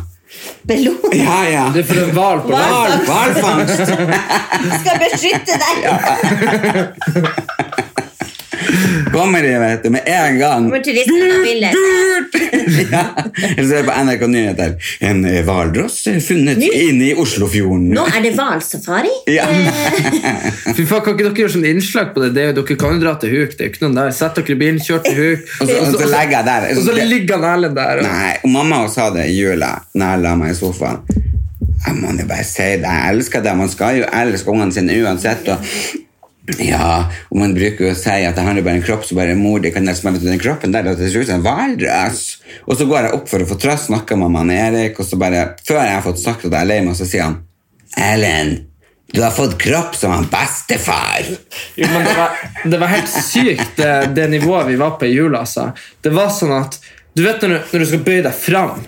[0.69, 1.65] Bellona Ja, ja.
[1.75, 3.07] Det er for en hval på land.
[3.09, 3.87] Hvalfangst.
[4.83, 5.79] skal beskytte deg.
[9.13, 10.67] Kommer de, vet du, med en gang.
[10.69, 11.73] Kommer turistene og bilder.
[12.89, 13.01] Ja.
[13.57, 14.73] Eller så er det på NRK Nyheter.
[15.09, 17.89] En eh, hvalross er funnet inne i Oslofjorden.
[17.97, 19.13] Nå er det hvalsafari.
[19.39, 19.47] Ja.
[20.77, 22.31] Fy faen, Kan ikke dere gjøre sånn innslag på det?
[22.37, 23.55] det er, dere kan jo dra til Huk.
[23.57, 24.13] det er jo ikke noen der.
[24.17, 25.47] Sett dere i bilen, kjør til Huk.
[25.59, 26.69] Og så, og så legger jeg der.
[26.75, 28.03] og så ligger Erlend der.
[28.03, 31.01] Og, Nei, og mamma sa det i jula når jeg la meg i sofaen.
[31.87, 33.57] Jeg må jo bare si det, jeg elsker det.
[33.59, 35.49] Man skal jo elske ungene sine uansett.
[35.55, 35.59] Og
[36.57, 39.17] ja, og man bruker jo å si at det handler bare om en kropp, så
[39.19, 41.77] bare mor di kan meg til den kroppen der, det ser ut som en.
[42.65, 45.21] Og så går jeg opp for å få trøst, snakker med mamma Erik, og så
[45.21, 47.39] bare, før jeg har fått sagt at jeg er lei meg, så sier han
[47.99, 48.55] Ellen,
[49.13, 51.29] du har fått kropp som han bestefar.
[51.77, 55.15] Jo, men det, var, det var helt sykt, det, det nivået vi var på i
[55.15, 55.45] jula.
[55.45, 55.71] Altså.
[56.05, 56.81] Det var sånn at
[57.17, 58.85] Du vet når du, når du skal bøye deg fram,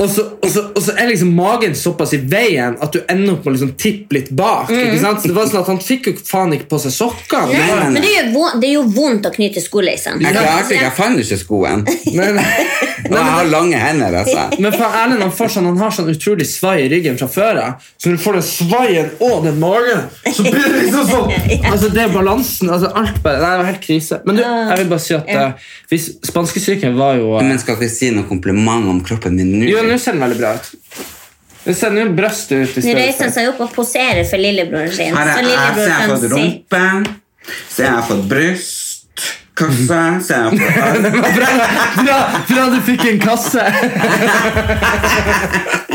[0.00, 3.34] og så, og, så, og så er liksom magen såpass i veien at du ender
[3.34, 4.70] opp med å liksom tippe litt bak.
[4.72, 5.20] Ikke sant?
[5.20, 7.50] Så det var sånn at Han fikk jo faen ikke på seg sokkene.
[7.52, 10.22] Det men det er, jo det er jo vondt å knyte skoleisen.
[10.24, 11.84] Jeg klarte ikke, jeg fant ikke skoen.
[12.16, 12.40] Men,
[13.08, 14.42] Og jeg har lange hender, altså.
[14.62, 17.60] men for Erlend han, får sånn, han har sånn utrolig svai i ryggen fra før
[17.62, 17.86] av.
[17.96, 21.32] Så når du får den svaien og den magen, så blir det liksom sånn
[21.72, 22.70] altså Det er balansen.
[22.72, 24.20] altså alt bare, Nei, Det var helt krise.
[24.26, 27.78] Men du, jeg vil bare si at uh, hvis Spanskesyken var jo uh, Men skal
[27.78, 29.70] ikke si noe kompliment om kroppen min nå?
[29.90, 30.70] Jo, nå ser den veldig bra ut.
[31.60, 32.76] Det sender jo brøstet ut.
[32.78, 35.16] i Nå reiser han seg opp og poserer for lillebroren sin.
[35.16, 37.04] Her Så er, så lillebror jeg fått rumpen.
[37.04, 37.18] rumpe,
[37.74, 41.48] så jeg har fått brystkasse, så jeg har fått Bra,
[42.00, 42.18] bra,
[42.48, 43.64] bra du fikk en kasse!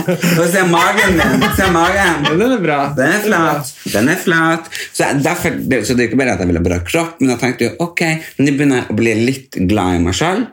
[0.05, 1.45] Og se magen min!
[1.57, 2.27] Se magen!
[2.29, 2.79] Den er bra.
[2.97, 3.71] Den er flat.
[3.93, 4.69] Den er flat.
[4.93, 5.55] Så, derfor,
[5.87, 7.73] så det er ikke bare at jeg ville ha bra kropp, men jeg tenkte jo,
[7.87, 8.05] ok,
[8.43, 10.45] nå begynner jeg å bli litt glad i meg sjøl.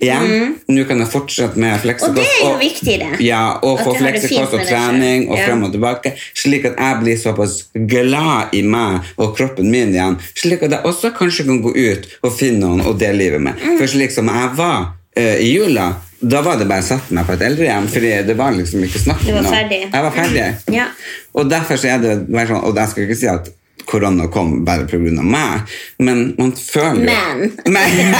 [0.00, 0.54] Igjen.
[0.72, 2.10] Nå kan jeg fortsette med fleksikost.
[2.10, 3.20] Og det er jo viktig, det.
[3.24, 5.46] Ja, og få fleksikost og trening og Ja.
[5.46, 10.16] frem og tilbake, slik at jeg blir såpass glad i meg og kroppen min igjen,
[10.34, 13.60] slik at jeg også kanskje kan gå ut og finne noen å dele livet med.
[13.60, 13.76] Mm.
[13.78, 17.26] For slik som jeg var uh, i jula, da var det bare å sette meg
[17.26, 19.62] på et eldrehjem, fordi det var liksom ikke snakk om noe.
[19.70, 20.48] Jeg var ferdig.
[20.72, 20.88] Ja.
[21.34, 23.48] Og derfor så er det bare sånn, og jeg skal ikke si at
[23.86, 24.86] korona kom bare
[25.18, 25.60] av meg,
[25.98, 27.52] men man føler jo Men.
[27.74, 28.14] Men.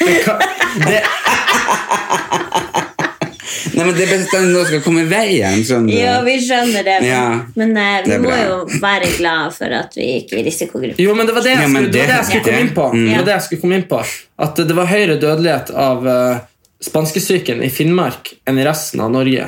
[0.00, 1.02] Det,
[3.74, 5.62] Nei, men det er bestandig noe skal komme i veien.
[5.66, 5.96] skjønner du?
[5.98, 7.22] Ja, vi skjønner det, men, Ja,
[7.58, 8.38] men eh, det vi er må bra.
[8.44, 11.00] jo være glad for at vi er i risikogruppe.
[11.02, 12.44] Jo, men det var det jeg Ja, men skulle, det var det jeg det- skulle
[12.44, 12.86] komme inn på.
[12.92, 14.00] det- Det var det jeg skulle komme inn på.
[14.38, 16.38] At det var høyere dødelighet av uh,
[16.82, 19.46] spanskesyken i Finnmark enn i resten av Norge.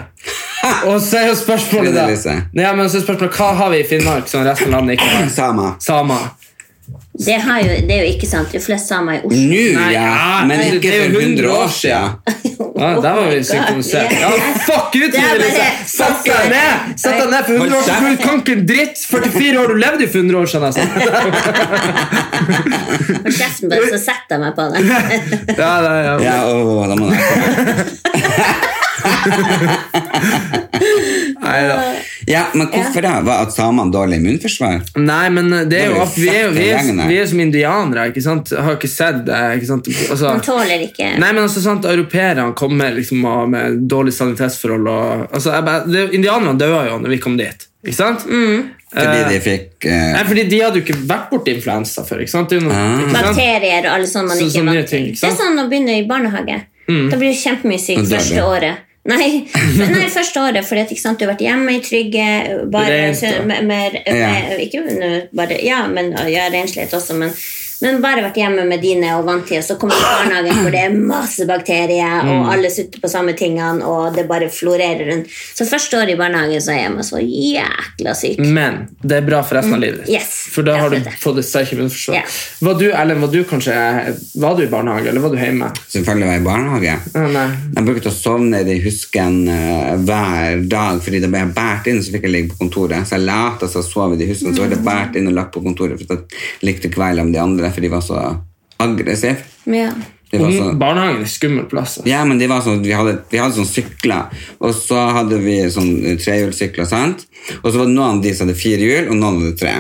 [0.90, 2.06] Og så er jo spørsmålet da
[2.54, 5.10] Nei, men så er spørsmålet, Hva har vi i Finnmark som resten av landet ikke
[5.10, 5.28] har?
[5.34, 5.74] Sama.
[5.82, 6.20] Sama.
[7.12, 8.48] Det, har jo, det er jo ikke sant.
[8.52, 9.36] Det er flest samer i Oslo.
[9.36, 10.44] Nå, Nei, ja.
[10.48, 12.08] Men det- ikke det er jo for 100 år siden.
[12.82, 14.12] Ja, der var vi Oh synkronisert.
[14.20, 14.30] Ja,
[14.66, 15.14] fuck ut!
[15.38, 15.66] Lise.
[15.86, 16.98] Sett deg ned!
[16.98, 18.16] Sett deg ned for 100 år siden!
[18.16, 18.98] Du kan ikke en dritt!
[19.06, 20.66] 44 år, du levde jo for 100 år siden.
[20.66, 20.88] nesten.
[23.22, 24.78] Hold kjeften, bare, så setter jeg meg på det.
[25.62, 26.14] Ja, ja, ja.
[26.26, 26.50] Ja, å,
[26.90, 28.70] da må jeg
[31.42, 31.82] Neida.
[32.26, 33.12] Ja, men hvorfor det?
[33.26, 34.80] Var at samene dårlig immunforsvar?
[35.00, 36.78] Nei, men det er jo Det er jo at vi er, vi er,
[37.08, 38.46] vi er som indianere, ikke sant?
[38.56, 39.40] Har ikke sett det.
[39.58, 39.84] ikke sant?
[40.10, 43.18] Altså, Man tåler ikke Nei, men altså sant, Europeerne kommer liksom
[43.52, 44.86] med dårlige sanitetsforhold.
[44.92, 45.02] Og,
[45.34, 45.48] altså,
[46.12, 47.60] indianerne døde jo når vi kom dit.
[47.82, 48.20] Ikke sant?
[48.92, 49.92] Fordi de fikk uh...
[50.12, 52.18] Nei, fordi De hadde jo ikke vært borti influensa før.
[52.22, 52.52] ikke sant?
[52.52, 53.00] Er noe, Ah.
[53.00, 53.26] ikke sant?
[53.32, 55.04] bakterier og alle sånne man Så- ikke er vant til.
[55.16, 56.56] Det er sånn å begynne i barnehage.
[56.86, 58.88] Da blir du kjempemye syk første året.
[59.10, 59.48] Nei,
[59.80, 60.62] nei, første året,
[61.02, 62.26] sant, du har vært hjemme i trygge
[62.70, 64.28] bare, Rent, med, med, Ja.
[64.62, 64.82] ikke
[65.34, 67.34] bare, Ja, men ja, renslighet også, men,
[67.82, 70.60] men bare vært hjemme med dine og vant til, og så kommer du i barnehagen
[70.62, 72.28] hvor det er masse bakterier, Mm.
[72.32, 75.30] og alle sutter på samme tingene, og det bare florerer rundt.
[75.54, 78.38] Så første året i barnehagen så er jeg hjemme så jækla syk.
[78.38, 80.06] Men det er bra for resten av livet.
[80.06, 80.12] Mm.
[80.14, 81.14] Yes, For da har du det.
[81.20, 82.14] fått et sterkt immunforsvar.
[82.20, 82.36] Yeah.
[82.68, 83.74] Var du Ellen, var du kanskje
[84.42, 85.70] Var du i barnehage, eller var du hjemme?
[85.92, 86.94] Selvfølgelig var jeg i barnehage.
[87.18, 87.46] Ah, nei.
[87.76, 92.02] Jeg brukte å sovne i husken eh, hver dag, fordi da ble jeg båret inn,
[92.04, 93.06] så fikk jeg ligge på kontoret.
[93.08, 95.36] Så jeg lot som jeg sov i de husken, så ble jeg båret inn og
[95.36, 98.18] lagt på kontoret, for jeg likte ikke med de andre, for de var så
[98.82, 99.38] aggressive.
[99.64, 99.92] Ja.
[100.32, 100.70] De så...
[100.80, 101.98] Barnehagen er en skummel plass.
[101.98, 102.08] altså.
[102.08, 104.30] Ja, men de var sånn, vi hadde, vi hadde sånn sykler,
[104.64, 107.26] og så hadde vi sånn eh, trehjulssykler, sant?
[107.60, 109.74] Og så var det noen av de som hadde fire hjul, og noen hadde tre.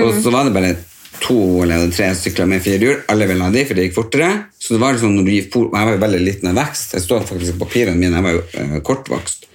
[0.00, 0.74] Og så var det bare
[1.22, 4.32] to eller tre sykler med fire hjul, alle ville ha de, for det gikk fortere.
[4.58, 6.98] Så det var liksom når du gikk for, jeg var jo veldig liten av vekst,
[6.98, 9.50] jeg står faktisk på papirene mine, jeg var jo eh, kortvokst.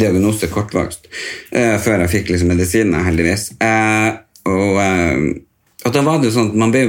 [0.00, 1.12] Diagnose kortvokst.
[1.52, 3.50] Eh, før jeg fikk liksom medisiner, heldigvis.
[3.60, 4.12] Eh,
[4.48, 5.42] og...
[5.84, 6.82] og da var det sånn at Man ble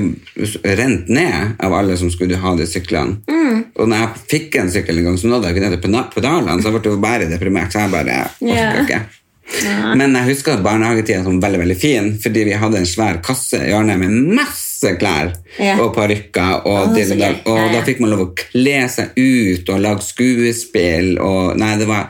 [0.78, 3.18] rent ned av alle som skulle ha de syklene.
[3.76, 6.08] Og når jeg fikk en sykkel en gang, så nådde jeg ikke ned til pena-
[6.14, 7.72] pedalene, så jeg ble jo bare deprimert.
[7.74, 9.06] Så jeg bare orker
[9.64, 9.94] Ja.
[9.96, 13.60] Men jeg husker at barnehagetida var veldig veldig fin, fordi vi hadde en svær kasse
[13.60, 15.76] i hjørnet med masse klær Ja.
[15.84, 16.66] og parykker.
[16.66, 21.18] Og, Å, og da fikk man lov å kle seg ut og lage skuespill.
[21.20, 22.10] Og, nei, det var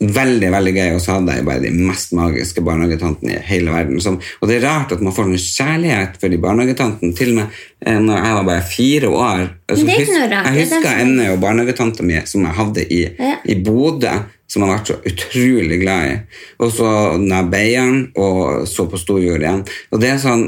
[0.00, 4.00] veldig veldig gøy, og så hadde jeg bare de mest magiske barnehagetantene i hele verden.
[4.04, 7.38] Som, og det er rart at man får en kjærlighet for de barnehagetantene, til og
[7.38, 7.46] med
[7.86, 9.40] eh, når jeg var bare fire år.
[9.68, 12.54] Altså, det er ikke noe rart, Jeg husker som- ennå jo barnehagetanta mi som jeg
[12.60, 13.34] hadde i, Ja.
[13.44, 14.12] i Bodø,
[14.48, 16.20] som jeg har vært så utrolig glad i.
[16.60, 19.64] Og så når jeg ble og så på storjord igjen.
[19.92, 20.46] Og det er sånn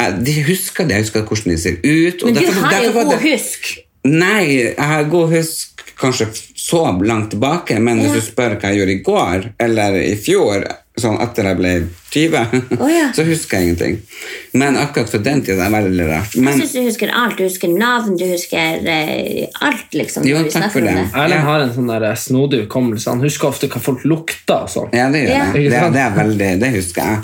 [0.00, 2.24] jeg, De husker det, jeg husker hvordan de ser ut.
[2.24, 3.78] Men du derfor- har jo god husk.
[4.04, 8.80] Nei, jeg har god husk kanskje så langt tilbake, men hvis du spør hva jeg
[8.80, 10.64] gjorde i går, eller i fjor,
[11.00, 11.74] sånn etter jeg ble
[12.10, 13.10] 20, Oh, ja.
[13.16, 13.98] så husker jeg ingenting.
[14.52, 16.34] Men akkurat for den tida er det veldig rart.
[16.34, 17.36] Jeg Men syns du husker alt.
[17.38, 20.26] Du husker navn, du husker eh, alt, liksom.
[20.26, 20.94] Jo, takk for det.
[20.98, 21.06] det.
[21.14, 21.46] Erlend Ja.
[21.46, 23.10] har en sånn snodig hukommelse.
[23.14, 24.90] Han husker ofte hva folk lukter og sånn.
[24.92, 25.44] ja, det gjør Ja.
[25.52, 25.66] jeg.
[25.66, 27.18] Ikke Det, det er veldig, det husker jeg.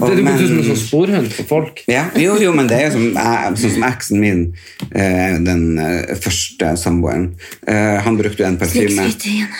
[0.00, 1.82] Og- Det men- ut som en sånn sporhund for folk.
[1.86, 4.54] Ja, jo, jo, men det er jo som, jeg, sånn som eksen min,
[4.94, 7.34] eh, den eh, første samboeren,
[7.68, 9.10] eh, han brukte jo en parfyme.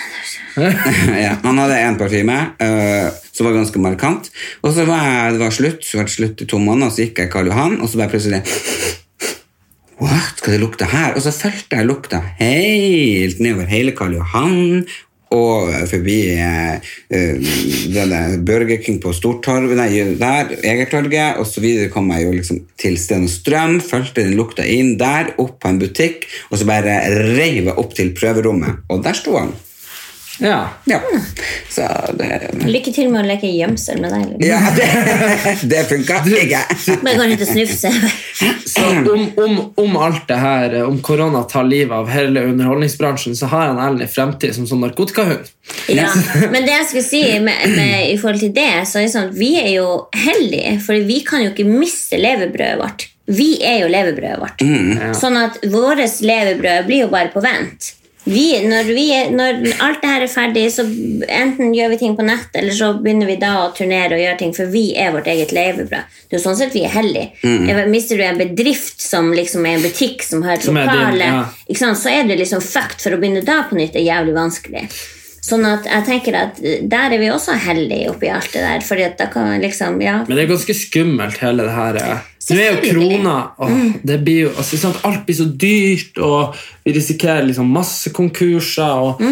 [0.57, 4.31] Ja, han hadde en parfyme eh, som var ganske markant.
[4.61, 7.07] Og så var jeg, det var slutt, så var det slutt i to måneder, så
[7.07, 8.43] gikk jeg Karl Johan, og så bare plutselig
[10.01, 10.41] What?
[10.41, 11.13] Skal det lukte her?
[11.13, 14.87] Og så fulgte jeg lukta helt nedover hele Karl Johan.
[15.31, 17.51] Og forbi eh, eh,
[17.95, 19.79] denne Burger King på Stortorvet,
[20.19, 24.35] der, Egertorget, og så videre kom jeg jo liksom til Sten og Strøm, fulgte den
[24.41, 26.99] lukta inn der, opp på en butikk, og så bare
[27.37, 29.55] reiv jeg opp til prøverommet, og der sto han.
[30.41, 30.69] Ja.
[30.85, 31.01] Ja.
[31.69, 31.87] Så
[32.19, 34.25] det Lykke til med å leke gjemsel med deg.
[34.31, 34.47] Liksom.
[34.49, 34.89] Ja, det,
[35.73, 36.63] det funka ikke.
[37.05, 37.93] Bare gå rundt og snufse.
[38.67, 43.51] Så om, om, om alt det her, om korona tar livet av hele underholdningsbransjen, så
[43.53, 45.53] har han Ellen i fremtid som sånn narkotikahund.
[45.93, 46.09] Ja,
[46.53, 49.31] men det jeg skulle si med, med, i forhold til det, så er det sånn
[49.31, 53.09] at vi er jo heldige, for vi kan jo ikke miste levebrødet vårt.
[53.31, 54.65] Vi er jo levebrødet vårt.
[55.19, 57.93] Sånn at vårt levebrød blir jo bare på vent.
[58.25, 62.27] Vi, når, vi når alt det her er ferdig, så enten gjør vi ting på
[62.27, 65.31] nett, eller så begynner vi da å turnere og gjøre ting, for vi er vårt
[65.33, 66.19] eget levebrød.
[66.29, 67.31] Det er jo sånn sett vi er heldige.
[67.43, 67.89] Mm.
[67.91, 71.95] Mister du en bedrift som liksom er en butikk som har et lokale, ja.
[71.97, 74.85] så er det liksom fucked, for å begynne da på nytt er jævlig vanskelig.
[75.41, 78.83] Sånn at jeg tenker at eh, der er vi også heldige oppi alt det der.
[78.85, 80.21] Fordi at da kan liksom, ja.
[80.29, 82.01] Men det er ganske skummelt, hele det her.
[82.51, 83.75] Nå er jo krona åh,
[84.07, 89.05] det blir jo, altså, sant, Alt blir så dyrt, og vi risikerer liksom masse konkurser.
[89.05, 89.23] Og,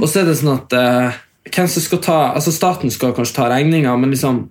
[0.00, 1.20] og så er det sånn at eh,
[1.52, 4.44] hvem som skal ta, altså Staten skal kanskje ta regninga, men liksom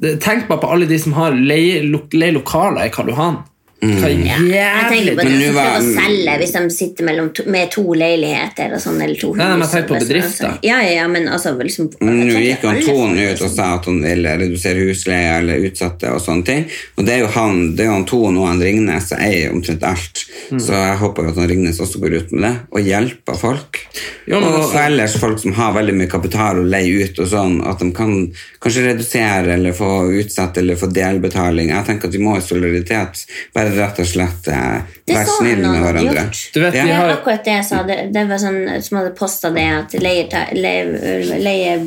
[0.00, 3.42] det, tenk bare på alle de som har leie, lo, leie lokaler i Karl Johan.
[3.80, 7.70] Hva Jeg tenker på det men som var- å selge hvis de sitter to, med
[7.70, 9.38] to leiligheter og sånn, eller to hus.
[9.38, 10.48] Nei, men tenk på bedrifter.
[10.50, 13.84] Altså, ja, ja, men altså liksom, Men Nå gikk han Ton ut og sa at
[13.86, 16.66] han ville redusere husleie eller utsatte og sånne ting.
[16.98, 19.54] Og det er jo han, det er jo han Ton og han Ringnes som eier
[19.54, 20.26] omtrent alt.
[20.50, 20.60] Mm.
[20.60, 23.80] Så jeg håper at han Ringnes også går ut med det og hjelper folk.
[24.28, 27.56] Jo, men og ellers folk som har veldig mye kapital å leie ut og sånn,
[27.66, 28.12] at de kan
[28.60, 31.72] kanskje redusere eller få utsatt eller få delbetaling.
[31.72, 33.24] Jeg tenker at vi må i solidaritet
[33.54, 36.24] bare rett og slett eh, være snill snille med hverandre.
[36.54, 36.84] Du vet, Ja.
[36.84, 37.82] vi har, akkurat det jeg sa.
[37.82, 41.80] Det, det var sånn som hadde posta det at leietaker leie-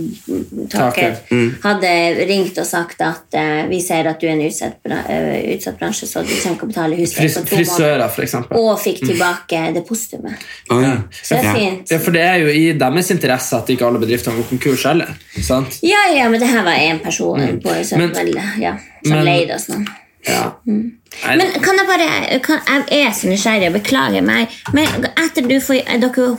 [1.32, 1.56] Mm.
[1.64, 1.92] hadde
[2.28, 5.80] ringt og sagt at eh, vi ser at du er en utsatt, bra- eh, utsatt
[5.80, 7.66] bransje, så du trenger ikke å betale husleie fris, på to måneder.
[7.66, 8.60] frisører, for.
[8.60, 10.34] Og fikk tilbake depositumet.
[10.70, 10.98] ja.
[11.12, 11.54] Så det er Ja.
[11.54, 11.92] fint.
[11.92, 15.16] Ja, for det er jo i deres interesse at ikke alle bedriftene går konkurs heller.
[15.42, 15.80] Sant?
[15.84, 19.26] Ja, ja, men det her var én person på, så, Men- vel, ja, som men-
[19.26, 19.86] leide oss nå.
[20.28, 20.44] Ja.
[20.68, 20.92] Mm.
[21.38, 24.50] Men kan jeg bare kan, Jeg er så nysgjerrig, beklager meg.
[24.74, 26.32] Men etter du får, dere,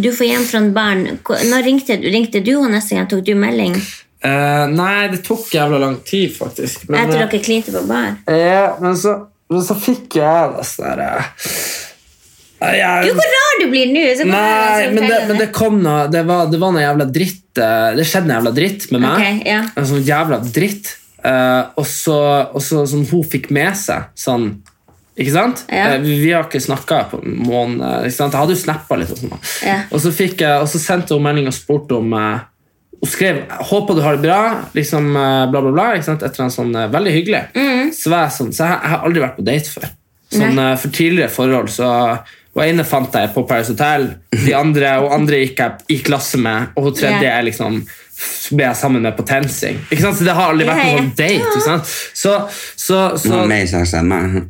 [0.00, 1.04] du får hjem fra en barn,
[1.50, 3.08] når ringte, du- ringte du henne neste gang?
[3.10, 3.76] Tok du melding?
[4.24, 6.86] Uh, nei, det tok jævla lang tid, faktisk.
[6.88, 8.14] Men, Etter eh, dere klinte på bar?
[8.32, 9.18] Ja, men så,
[9.52, 11.26] men så fikk jeg det sånn eh,
[12.78, 14.06] jeg- Gud, hvor rar du blir nå!
[14.30, 18.06] Nei, men det, men det kom noe Det var, det var noe jævla dritt Det
[18.08, 19.18] skjedde noe jævla dritt med meg.
[19.18, 19.60] Okay, ja.
[19.76, 20.94] En sånn jævla dritt.
[21.24, 22.18] Eh, og så,
[22.60, 24.50] så som hun fikk med seg sånn
[25.14, 25.60] ikke sant?
[25.70, 25.94] Ja.
[25.94, 27.84] Eh, vi, vi har ikke snakka på en måned.
[28.08, 29.12] Jeg hadde jo snappa litt.
[29.14, 29.36] Og sånn.
[29.62, 29.76] Ja.
[29.92, 32.42] Og, så fikk jeg, og så sendte hun melding og spurte om eh,
[33.04, 35.86] Hun skrev 'håper du har det bra', liksom bla, bla, bla.
[35.94, 36.22] Ikke sant?
[36.24, 37.42] Etter en sånn Veldig hyggelig.
[37.94, 39.90] Så, var jeg sånn, så jeg, jeg har aldri vært på date før.
[40.34, 41.90] Sånn, for tidligere forhold så
[42.54, 46.38] Hun ene fant jeg på Paris Hotel, de andre, og andre gikk jeg i klasse
[46.40, 47.38] med, og hun tredje Ja.
[47.38, 47.82] er liksom
[48.54, 49.78] ble jeg sammen med på TenSing.
[49.88, 50.18] Ikke sant?
[50.18, 51.38] Så det har aldri vært noen date.
[51.40, 51.94] Ikke sant?
[52.14, 52.34] Så,
[52.76, 53.30] så, så,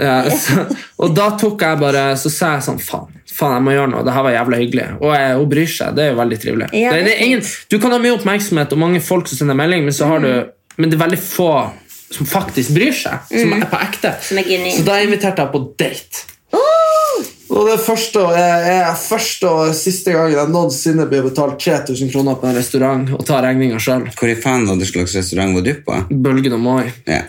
[0.00, 0.66] ja, så,
[1.00, 4.04] og da tok jeg bare Så sa jeg sånn Faen, faen jeg må gjøre noe.
[4.06, 4.88] Det her var jævla hyggelig.
[5.00, 5.96] Og jeg, hun bryr seg.
[5.96, 6.68] Det er jo veldig trivelig.
[6.76, 9.86] Ja, det, det ingen, du kan ha mye oppmerksomhet og mange folk som sender melding,
[9.88, 10.30] men, så har du,
[10.76, 11.50] men det er veldig få
[12.14, 13.26] som faktisk bryr seg.
[13.32, 14.12] Som er på ekte.
[14.22, 16.28] Så da inviterte jeg på date.
[17.54, 22.10] Og det første og, er, er første og siste gangen jeg noensinne blir betalt 3000
[22.10, 24.08] kroner på en restaurant og tar regninga sjøl.
[24.18, 25.98] Hvor i faen var det slags restaurant var du på?
[26.10, 26.88] Bølgen og Moi.
[27.06, 27.22] Ja.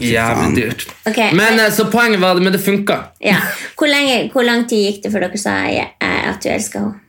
[0.00, 0.86] Jævlig dyrt.
[1.04, 1.32] Okay.
[1.32, 2.96] men, men- eh, Så poenget var det, men det funka.
[3.20, 3.36] Ja.
[3.76, 6.86] Hvor, lenge, hvor lang tid gikk det før dere sa jeg, jeg, at du elsker
[6.86, 7.02] henne?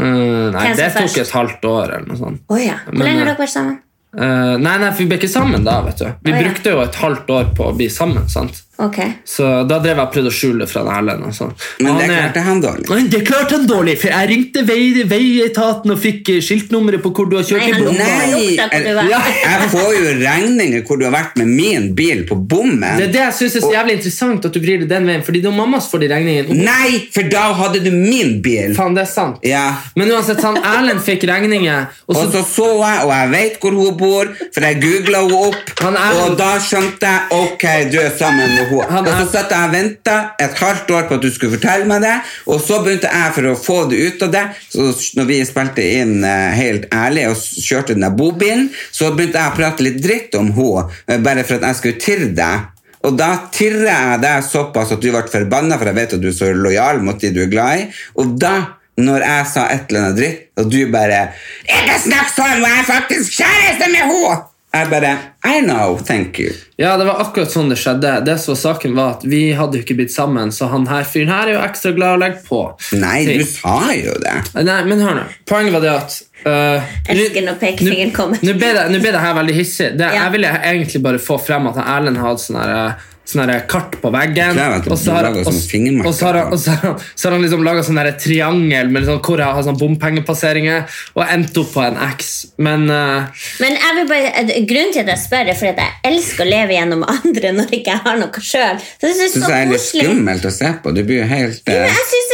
[0.00, 1.18] Uh, nei, det tok først?
[1.20, 2.40] et halvt år eller noe sånt.
[2.48, 2.78] Oh, ja.
[2.86, 3.80] Hvor Men, lenge har eh, dere vært sammen?
[4.10, 6.06] Uh, nei, nei, for vi ble ikke sammen da, vet du.
[6.24, 6.38] Vi ja.
[6.40, 8.28] brukte jo et halvt år på å bli sammen.
[8.32, 8.62] sant?
[8.80, 8.98] Ok.
[9.28, 11.24] Så da drev jeg og prøvde å skjule det fra Erlend.
[11.28, 11.52] og sånn.
[11.80, 12.88] Men det er- klarte han dårlig.
[12.88, 17.12] Men det klarte han dårlig, for jeg ringte vei, veietaten og fikk eh, skiltnummeret på
[17.12, 17.96] hvor du har kjørt Nei, i bommen.
[17.96, 18.16] bomma.
[18.32, 19.08] Nei.
[19.10, 19.20] Ja.
[19.44, 22.96] jeg får jo regninger hvor du har vært med min bil på bommen.
[22.96, 25.22] Det er det jeg synes er så jævlig interessant at du vrir det den veien,
[25.26, 26.64] fordi det er mamma som får de regningene.
[26.64, 28.74] Nei, for da hadde du min bil.
[28.74, 29.38] Faen, det er sant.
[29.44, 29.66] Ja.
[29.96, 33.60] Men uansett, han Erlend fikk regninger, og så Og så så jeg, og jeg vet
[33.60, 34.24] hvor hun bor,
[34.54, 35.70] for jeg googla henne opp.
[35.80, 38.69] Han Og da skjønte jeg ok, du er sammen med henne.
[38.90, 41.88] Han Og så satt jeg og venta et halvt år på at du skulle fortelle
[41.90, 42.16] meg det,
[42.46, 44.44] og så begynte jeg for å få det ut av det.
[44.72, 49.40] Så når vi spilte inn eh, Helt ærlig og kjørte den der bobilen, så begynte
[49.40, 52.68] jeg å prate litt dritt om henne, eh, bare for at jeg skulle tirre deg.
[53.06, 56.28] Og da tirrer jeg deg såpass at du ble forbanna, for jeg vet at du
[56.28, 57.88] er så lojal mot de du er glad i.
[58.20, 58.54] Og da,
[59.00, 61.20] når jeg sa et eller annet dritt, og du bare
[61.64, 66.54] 'Ikke snakk sånn, jeg er faktisk kjæreste med henne!' Jeg bare 'I know, thank you'.
[66.78, 68.24] Ja, det var akkurat sånn det skjedde.
[68.24, 71.02] Det som var saken var at Vi hadde jo ikke blitt sammen, så han her
[71.04, 72.60] fyren her er jo ekstra glad å legge på.
[72.92, 73.38] Nei, Ting.
[73.40, 74.36] du sa jo det.
[74.64, 75.24] Nei, men hør nå.
[75.46, 78.38] Poenget var det at uh, Elsker når pekefingeren nå- kommer.
[78.46, 79.90] Nå ble det, nå ble det her veldig hissig.
[79.98, 80.22] Det, Ja.
[80.24, 82.94] Jeg ville egentlig bare få frem at Erlend hadde sånn her, sånn
[83.26, 84.58] her kart på veggen.
[84.90, 87.42] Og så har han- lager og- og så har og så har så har han
[87.42, 91.82] liksom laga sånn triangel med liksom, hvor jeg har sånn bompengepasseringer, og endte opp på
[91.86, 92.46] en X.
[92.58, 93.26] Men uh,
[93.60, 96.44] Men jeg vil bare, eh, grunnen til at jeg spør, er fordi at jeg elsker
[96.44, 98.80] å leve gjennom andre når ikke jeg har noe sjøl.
[99.00, 100.94] Syns det jeg er litt skummelt å se på.
[100.94, 101.90] Du blir jo helt Ja, eh,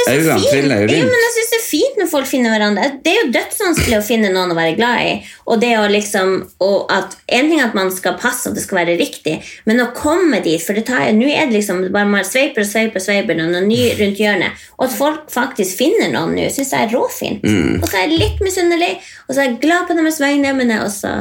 [0.08, 0.50] Øynene fint.
[0.50, 3.02] triller jo Ja, men jeg syns det er fint når folk finner hverandre.
[3.02, 5.12] Det er jo dødsvanskelig å finne noen å være glad i.
[5.46, 8.62] Og det å liksom, og at En ting er at man skal passe at det
[8.62, 11.78] skal være riktig, men å komme dit For for det tar, nå er det liksom
[11.88, 14.64] bare man sveiper og sveiper sveiper og noe ny rundt hjørnet.
[14.76, 17.46] Og at folk faktisk finner noen nå, syns jeg er råfint.
[17.46, 17.80] Mm.
[17.80, 18.92] Og så er jeg litt misunnelig,
[19.24, 21.12] og så er jeg glad på deres vegne, men jeg også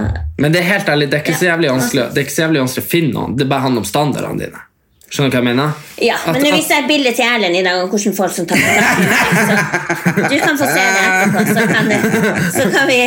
[0.43, 2.43] Men det er helt ærlig, det er ikke så jævlig vanskelig, det er ikke så
[2.43, 3.37] jævlig vanskelig å finne noen.
[3.39, 4.65] Det bare handler om standardene dine.
[5.15, 5.75] Skjønner du hva jeg mener?
[6.03, 8.47] Ja, At- men nå viser jeg bildet til Erlend i dag om hvordan folk som
[8.49, 9.29] tar kontakt med meg.
[9.45, 11.85] Så du kan få se det etterpå, så kan,
[12.57, 12.97] så kan vi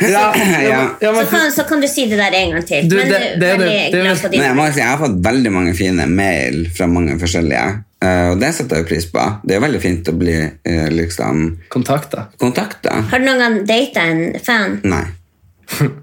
[0.00, 0.78] så, ja.
[1.04, 2.88] Ja, så kan, så kan du si det der en gang til.
[2.88, 3.60] Du, men det- det det- det
[3.92, 7.68] det- Men jeg, må si, jeg har fått veldig mange fine mail fra mange forskjellige,
[8.00, 9.20] Uh, og det setter jeg pris på.
[9.44, 12.94] Det er veldig fint å bli uh, liksom kontakta.
[13.10, 14.78] Har du noen gang data en fan?
[14.88, 15.02] Nei.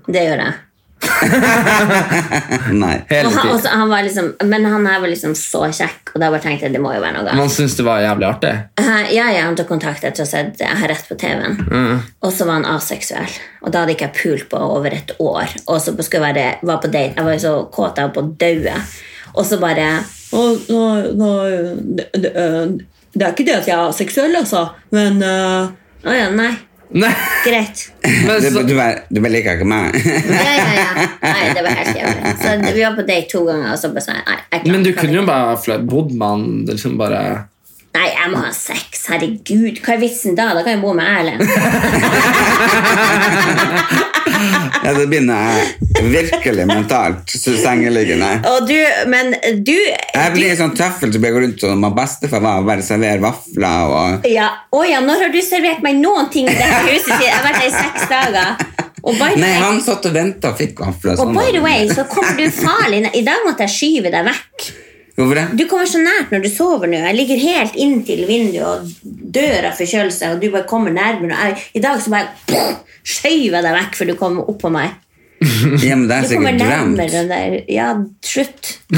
[0.06, 0.54] Det gjør jeg.
[2.84, 2.96] Nei.
[3.10, 6.22] Hele Og han, også, han var liksom, men han her var liksom så kjekk, og
[6.22, 7.40] da bare tenkte jeg det må jo være noe galt.
[7.40, 8.54] Man syns det var jævlig artig.
[8.82, 11.58] Uh, Ja, ja, han tok kontakt etter å ha sett Jeg har rett på TV-en.
[11.70, 12.02] Mm.
[12.26, 13.38] Og så var han aseksuell.
[13.64, 15.56] Og da hadde ikke jeg pult på over et år.
[15.68, 17.16] Og så skulle jeg være, var på date.
[17.16, 18.78] Jeg var jo så kåt jeg var på å daue.
[19.38, 19.90] Og så bare
[20.28, 21.58] «Å, nei, nei,
[21.96, 22.32] det, det,
[23.16, 24.66] det er ikke det at jeg er aseksuell, altså.
[24.92, 25.70] Men uh,
[26.04, 26.52] oh, ja, nei.
[26.90, 27.12] Nei,
[27.44, 27.82] Greit.
[28.04, 29.96] men Du, så, du, bare- du bare liker ikke meg.
[30.08, 31.08] Ja, ja, ja.
[31.22, 32.32] Nei, det var helt jævlig.
[32.40, 34.92] Så vi var på date to ganger, og så bare sånn Nei, jeg men du
[34.96, 37.22] kunne jo bare flø- bodd med liksom bare
[37.98, 39.08] Nei, jeg må ha sex.
[39.10, 39.80] Herregud.
[39.82, 40.52] Hva er vitsen da?
[40.54, 41.42] Da kan jeg bo med Erlend.
[44.86, 48.30] Ja, det begynner jeg virkelig mentalt sengeliggende.
[48.52, 48.76] Og du,
[49.10, 49.34] men
[49.66, 53.94] du, Jeg blir sånn tøffel som går rundt og bestefar var og bare serverer vafler
[53.94, 57.26] og Ja, å ja, når har du servert meg noen ting i dette huset siden?
[57.28, 58.76] Jeg har vært her i seks dager.
[59.08, 61.16] By Nei, way, han satt og venta og fikk vafler.
[61.16, 61.38] og sånn.
[61.38, 63.06] by the way så kommer du farlig.
[63.16, 64.68] I dag måtte jeg skyve deg vekk.
[65.18, 65.46] Hvorfor det?
[65.58, 67.00] Du kommer så nært når du sover nå.
[67.02, 71.40] Jeg ligger helt inntil vinduet og dør av forkjølelse, og du bare kommer nærmere.
[71.42, 72.68] Jeg, I dag så bare
[73.02, 74.94] skjøv jeg deg vekk før du kom på meg.
[75.40, 77.00] Ja, men det er sikkert drømt.
[77.70, 78.80] Ja, slutt.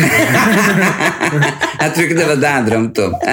[1.80, 3.14] Jeg tror ikke det var det jeg drømte om.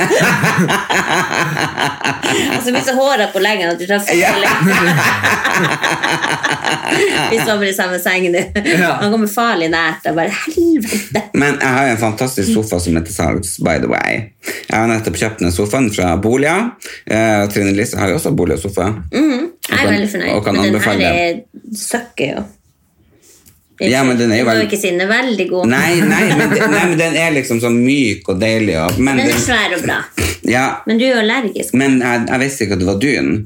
[2.27, 4.33] Altså, hvis håret på leggen at du tar Ja.
[7.31, 8.39] Vi sover i samme seng nå.
[9.01, 10.07] Han kommer farlig nært.
[10.11, 11.23] Og bare helvete.
[11.39, 14.11] Men jeg har jo en fantastisk sofa som er til salgs, by the way.
[14.67, 16.57] Jeg har nettopp kjøpt den sofaen fra Bolia.
[17.07, 18.85] Uh, Trine Lise har jo også Bolia sofa.
[19.15, 19.23] Jeg
[19.71, 20.33] er veldig fornøyd.
[20.53, 21.33] Men den her er,
[21.77, 22.41] søkker jo.
[23.85, 24.69] Ja, men den er jo veldig...
[24.71, 25.67] ikke si den er veldig god.
[25.69, 28.79] Nei, nei, men, nei, men den er liksom så myk og deilig.
[28.81, 29.99] Og, men, Den er svær og bra.
[30.57, 31.77] ja, Men du er jo allergisk.
[31.77, 33.37] men jeg, jeg visste ikke at det var dun.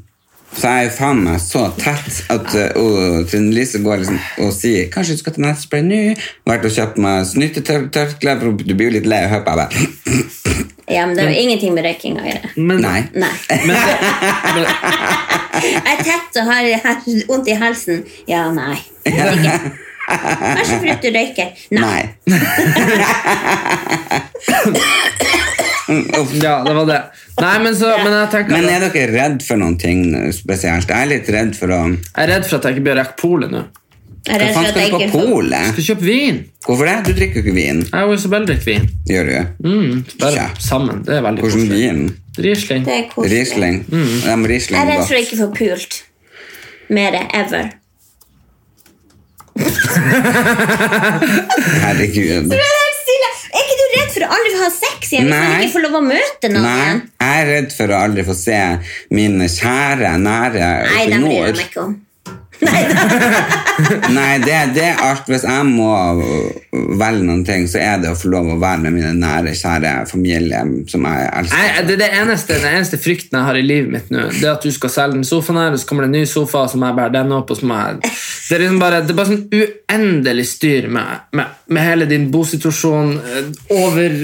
[0.50, 4.48] Så jeg er jo faen meg så tett at uh, Trine Lise går liksom og
[4.54, 6.00] sier Kanskje du skal til nettspray nå?
[6.48, 9.46] Vært og kjøpt meg snyttetørkle, for du blir jo litt lei av høpet.
[9.46, 12.50] Jeg bare Ja, men det har ingenting med røyking å gjøre.
[12.56, 13.04] Men, Nei.
[13.14, 13.30] Nei.
[13.68, 13.76] men,
[14.56, 14.66] men
[15.68, 18.02] Jeg er tett og har har vondt i halsen.
[18.26, 18.74] Ja, nei.
[19.06, 19.54] Ikke.
[20.10, 21.48] Kanskje fordi du røyker.
[21.70, 22.02] Nei.
[22.30, 22.40] Nei.
[26.42, 27.02] Ja, det var det.
[27.40, 30.02] Nei, men, så, men jeg tenker Men er dere redd for noen ting
[30.34, 30.86] spesielt?
[30.86, 33.16] Jeg er litt redd for å Jeg er redd for at jeg ikke blir rekke
[33.18, 33.62] polet nå.
[34.28, 35.66] Hva faen skal du på polet?
[35.72, 36.36] Skal kjøpe vin.
[36.66, 36.96] Hvorfor det?
[37.08, 37.78] Du drikker jo ikke vin.
[37.88, 38.84] Jeg og Isabel drikker vin.
[39.08, 39.34] Gjør du?
[39.66, 40.48] Mm, bare Ja.
[40.60, 40.96] sammen.
[41.08, 41.80] Det er veldig Hvordan koselig.
[41.80, 42.00] vin?
[42.46, 42.82] Riesling.
[42.86, 43.30] Det er koselig.
[43.38, 43.76] Riesling?
[43.88, 44.44] Mm.
[44.52, 45.92] Riesling Jeg er redd for for å ikke få pult.
[46.90, 47.70] Mer ever.
[51.84, 52.48] Herregud.
[52.50, 53.30] Du er helt stille.
[53.50, 55.26] Er ikke du redd for å aldri ha sex igjen?
[55.26, 55.62] Hvis man Nei.
[55.64, 57.00] ikke får lov å møte noen Nei, igjen?
[57.24, 58.60] jeg er redd for å aldri få se
[59.16, 61.56] mine kjære, nære Nei, oppe i dem bryr jeg nord.
[61.56, 61.92] meg ikke om.
[64.16, 65.28] Nei, det, det er alt.
[65.30, 65.88] Hvis jeg må
[67.00, 69.92] velge noen ting, så er det å få lov å være med mine nære, kjære
[70.10, 71.56] familie som jeg elsker.
[71.56, 74.26] Nei, det det eneste, den eneste frykten jeg har i livet mitt nå.
[74.36, 76.26] Det er at du skal selge den sofaen her, og så kommer det en ny
[76.28, 77.50] sofa, og så må jeg bære den opp.
[77.54, 78.12] og så må jeg...
[78.50, 82.28] Det er liksom bare, det er bare sånn uendelig styr med, med, med hele din
[82.34, 83.12] bosituasjon.
[83.22, 83.50] eh,
[83.80, 84.16] Over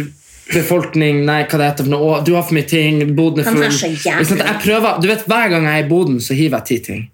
[0.52, 2.08] befolkning, nei, hva det heter for noe.
[2.20, 3.00] Å, Du har for mye ting.
[3.18, 3.96] Boden er full.
[4.06, 7.06] Jeg prøver, du vet, Hver gang jeg er i boden, så hiver jeg ti ting.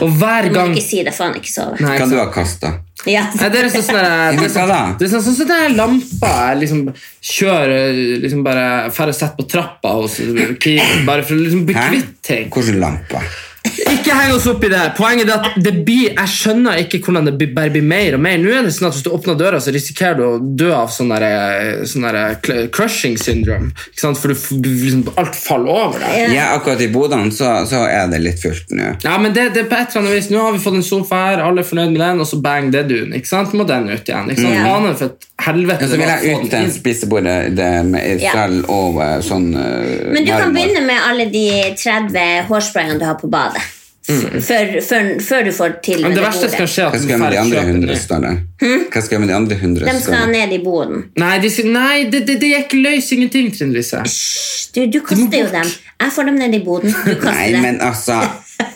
[0.00, 1.80] Og hver Du må ikke si det, faen ikke sove.
[1.80, 2.72] Nei, kan du ha kasta?
[3.06, 3.26] Ja.
[3.36, 5.68] Nei, det er sånn sånn der- det er sånn- det er sånn sånn sånn der
[5.76, 10.18] lamper jeg liksom kjører liksom bare Færre sett på trappa hos
[11.04, 12.48] bare for å liksom bli kvitt ting.
[12.50, 13.20] Hvordan lampe?
[13.64, 14.80] Ikke heng oss opp i det.
[14.98, 18.36] Poenget er at det blir, jeg skjønner ikke hvordan det bare blir mer og mer.
[18.42, 20.92] Nå er det sånn at Hvis du åpner døra, så risikerer du å dø av
[20.92, 22.04] sånn der, sånn
[22.44, 23.72] cl- crushing syndrome.
[23.88, 24.20] Ikke sant?
[24.20, 26.34] For du, liksom, alt faller over deg.
[26.36, 28.92] Ja, akkurat i bodene så, så er det litt fullt nå.
[29.06, 30.86] Ja, men det, det er på et eller annet vis Nå har vi fått en
[30.86, 33.16] sofa her, alle er fornøyd med den, og så bang, det er dun.
[33.16, 33.56] Ikke sant?
[33.56, 34.28] Må den ut igjen.
[34.30, 34.60] Ikke sant?
[34.60, 34.76] Ja.
[34.76, 38.44] Aner for et helvete ja, så vil jeg ut den til spisebordet det med Ja.
[38.70, 41.48] og eh, sånn uh, Men du kan begynne med alle de
[41.80, 43.62] 30 hårsprayene du har på badet.
[44.04, 47.12] før, før, før du får til Men det det verste skal skje at Hva skal
[47.14, 48.42] jeg med de andre hundre stallene?
[48.92, 50.32] Hva skal jeg med de andre hundre De skal stallene?
[50.32, 51.04] ned i boden.
[51.16, 54.02] Nei, de, nei det, det, det gikk løs ingenting, Trine Lise.
[54.74, 55.72] Du, du kaster jo dem.
[56.04, 56.92] Jeg får dem ned i boden.
[56.92, 58.20] Du kaster Nei, men altså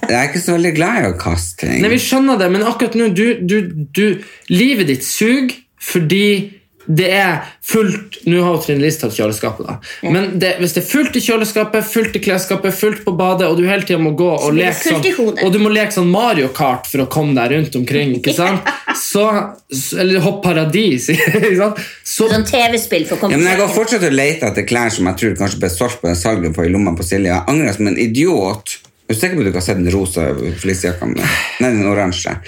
[0.09, 1.83] Jeg er ikke så veldig glad i å kaste ting.
[1.85, 3.59] Nei, vi skjønner det, men akkurat nå du, du,
[3.93, 4.05] du,
[4.49, 5.53] Livet ditt suger
[5.93, 6.29] fordi
[6.89, 9.75] det er fullt Nå har Trine Lise tatt kjøleskapet, da.
[10.09, 13.59] Men det, hvis det er fullt i kjøleskapet, fullt i klesskapet, fullt på badet, og
[13.61, 16.89] du hele tida må gå og leke sånn, og du må leke sånn Mario Kart
[16.89, 18.65] for å komme deg rundt omkring, ikke sant?
[18.97, 19.27] Så,
[20.01, 21.85] eller Hopp Paradis, ikke sant?
[22.09, 24.93] Så, Sånn TV-spill for å komme Ja, men jeg går fortsatt og leter etter klær
[24.95, 27.35] som jeg tror kanskje ble solgt på den salget på i lomma på Silje.
[27.35, 28.79] Jeg angrer som en idiot.
[29.09, 30.27] Er du sikker på at du ikke har sett den rosa
[30.65, 31.13] fleecejakka?
[31.13, 32.39] Nei, den oransje.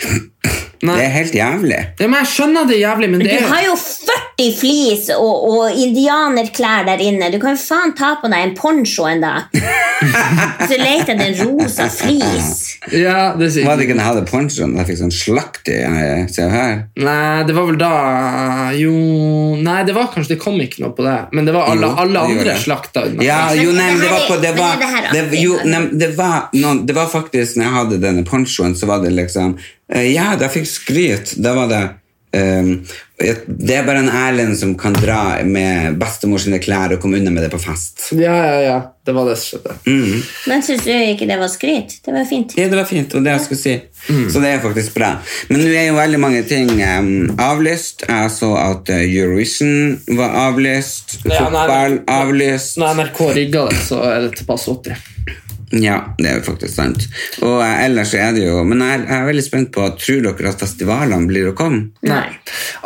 [0.83, 0.95] Nei.
[0.97, 1.79] Det er helt jævlig.
[2.01, 5.43] ja, men jeg skjønner det jævlig, men Du det er har jo 40 flis og,
[5.51, 7.29] og indianerklær der inne.
[7.35, 9.51] Du kan jo faen ta på deg en poncho en dag.
[10.71, 12.79] Så leter jeg etter en rosa flis.
[12.97, 14.73] ja, det sier Var det ikke da jeg hadde ponchoen?
[14.81, 16.79] Jeg fikk sånn slakt i eh, Se her.
[16.97, 17.91] Nei, det var vel da
[18.81, 18.95] Jo
[19.61, 21.17] Nei, det var kanskje Det kom ikke noe på det.
[21.37, 22.63] Men det var alle, Jo, alle det gjorde andre det.
[22.65, 23.27] slakta unna.
[23.29, 25.59] Ja, jo, nei, men det var på Det Men var, er det her det, jo,
[25.69, 29.13] nei, det var, noen, det var faktisk Når jeg hadde denne ponchoen, så var det
[29.21, 29.59] liksom
[29.91, 31.35] Ja, da fikk skryt.
[31.43, 31.83] Da var det
[32.31, 32.85] Um,
[33.47, 37.33] det er bare en Erlend som kan dra med bestemor sine klær og komme unna
[37.35, 38.07] med det på fest.
[38.15, 38.77] Ja, ja, ja.
[39.05, 39.75] Det var det som skjedde.
[40.47, 41.97] Men syns du ikke det var skryt?
[42.05, 42.55] Det var fint.
[42.57, 43.75] Ja, det var fint, og det jeg skulle si.
[44.07, 44.25] Mm.
[44.31, 45.11] Så det er faktisk bra.
[45.51, 47.11] Men nå er jo veldig mange ting um,
[47.41, 48.07] avlyst.
[48.07, 51.19] Jeg så at eh, Eurovision var avlyst.
[51.27, 52.79] Ja, Fotball avlyst.
[52.79, 55.50] Når NRK rigga det, så er det til pass 80.
[55.73, 57.05] Ja, det er jo faktisk sant.
[57.47, 60.51] Og eh, ellers er det jo Men jeg, jeg er veldig spent på Tror dere
[60.51, 61.93] at festivalene blir å komme?
[62.03, 62.25] Nei.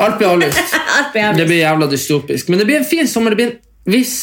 [0.04, 0.58] Alt blir avlyst.
[0.98, 1.38] Alt blir avlyst.
[1.40, 2.50] Det blir jævla dystopisk.
[2.52, 3.32] Men det blir en fin sommer.
[3.32, 3.56] Det blir en,
[3.88, 4.14] hvis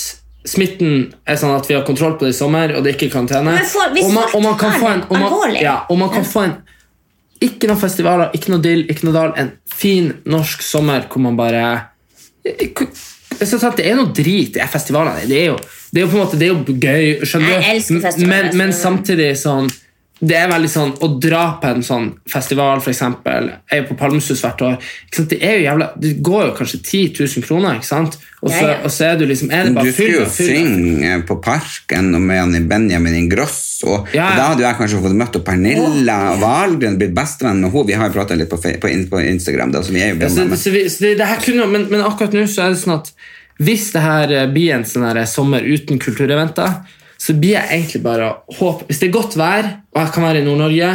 [0.46, 3.14] smitten er sånn at vi har kontroll på det i sommer, og det ikke er
[3.14, 5.28] karantene Men for- hvis og man, og man kan folk få en, er og man,
[5.28, 5.60] alvorlig.
[5.62, 6.56] ja, og man kan få en
[7.42, 9.32] Ikke noen festivaler, ikke noe dill, ikke noe dal.
[9.42, 11.64] En fin norsk sommer hvor man bare
[13.50, 15.28] så sant, Det er noe drit, det er festivalene.
[15.30, 15.60] Det er jo,
[15.92, 17.26] det er jo på en måte, det er jo gøy.
[17.26, 19.72] Skjønner Jeg elsker festivaler, Men, men samtidig sånn
[20.22, 23.98] det er veldig sånn, Å dra på en sånn festival, eksempel, jeg er jo på
[23.98, 24.92] Palmesus hvert år.
[25.18, 28.20] Det jævla, det går jo kanskje 10 000 kroner, ikke sant?
[28.42, 32.08] Og så, og så er du liksom er det Du skulle jo synge på Parken
[32.18, 34.00] og med Benjamin Ingrosso.
[34.16, 34.30] Ja, ja.
[34.30, 37.86] Og da hadde jeg kanskje fått møtt Pernilla Wahlgren, blitt bestevenn med henne.
[37.92, 40.48] Vi har jo prata litt på, på, Instagram, da, så vi er jo Ja, så,
[40.58, 43.14] så vi, så det, det kunne, men, men akkurat nå så er det sånn at
[43.62, 46.82] hvis det her eh, blir en sånn her sommer uten kultureventer,
[47.22, 50.42] så blir jeg egentlig bare håp Hvis det er godt vær, og jeg kan være
[50.42, 50.92] i Nord-Norge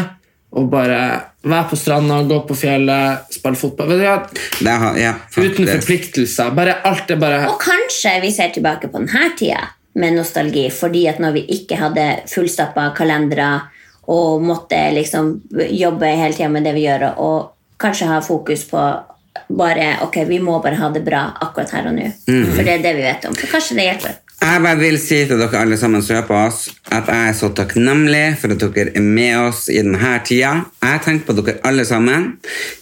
[0.56, 0.98] og bare
[1.50, 4.16] være på stranda, gå på fjellet, spille fotball vet du hva?
[4.58, 6.52] Det har, ja, Uten forpliktelser.
[6.56, 9.62] Bare alt er bare Og kanskje vi ser tilbake på denne tida
[9.96, 13.50] med nostalgi, fordi at når vi ikke hadde fullstappa kalendere
[14.12, 15.32] og måtte liksom
[15.72, 18.82] jobbe hele tida med det vi gjør, og kanskje ha fokus på
[19.48, 22.06] bare Ok, vi må bare ha det bra akkurat her og nå.
[22.26, 23.34] For det er det vi vet om.
[23.36, 24.14] For kanskje det hjelper.
[24.36, 27.36] Jeg bare vil si til dere alle sammen som hører på oss, at jeg er
[27.38, 30.52] så takknemlig for at dere er med oss i denne tida.
[30.84, 32.34] Jeg tenker på dere alle sammen.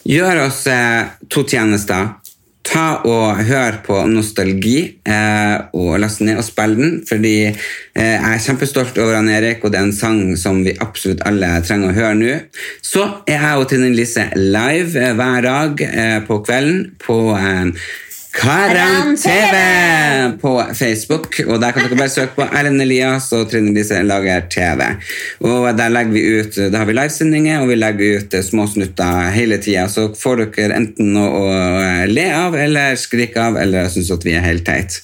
[0.02, 2.16] Gjør oss eh, to tjenester.
[2.64, 8.30] Ta og Hør på Nostalgi eh, og last ned og spill den, fordi eh, jeg
[8.32, 11.92] er kjempestolt over han Erik, og det er en sang som vi absolutt alle trenger
[11.92, 12.38] å høre nå.
[12.82, 17.84] Så er jeg og Trine Lise live eh, hver dag eh, på kvelden på eh,
[18.35, 19.57] Karan-TV
[20.41, 24.49] på Facebook, og der kan dere bare søke på Erlend Elias og Trine Lise lager
[24.51, 24.89] TV.
[25.47, 28.66] Og der legger vi ut, da har vi livesendinger, og vi legger ut eh, små
[28.70, 33.61] snutter hele tida, så får dere enten noe å eh, le av, eller skrike av,
[33.61, 34.99] eller synes at vi er helt teit.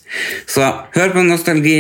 [0.51, 0.67] Så
[0.97, 1.79] hør på nostalgi,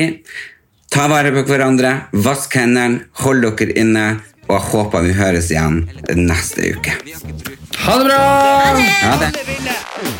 [0.94, 4.08] ta vare på hverandre, vask hendene, hold dere inne,
[4.46, 5.84] og jeg håper vi høres igjen
[6.14, 6.96] neste uke.
[7.80, 8.24] Ha det bra!
[9.02, 10.19] Ha det!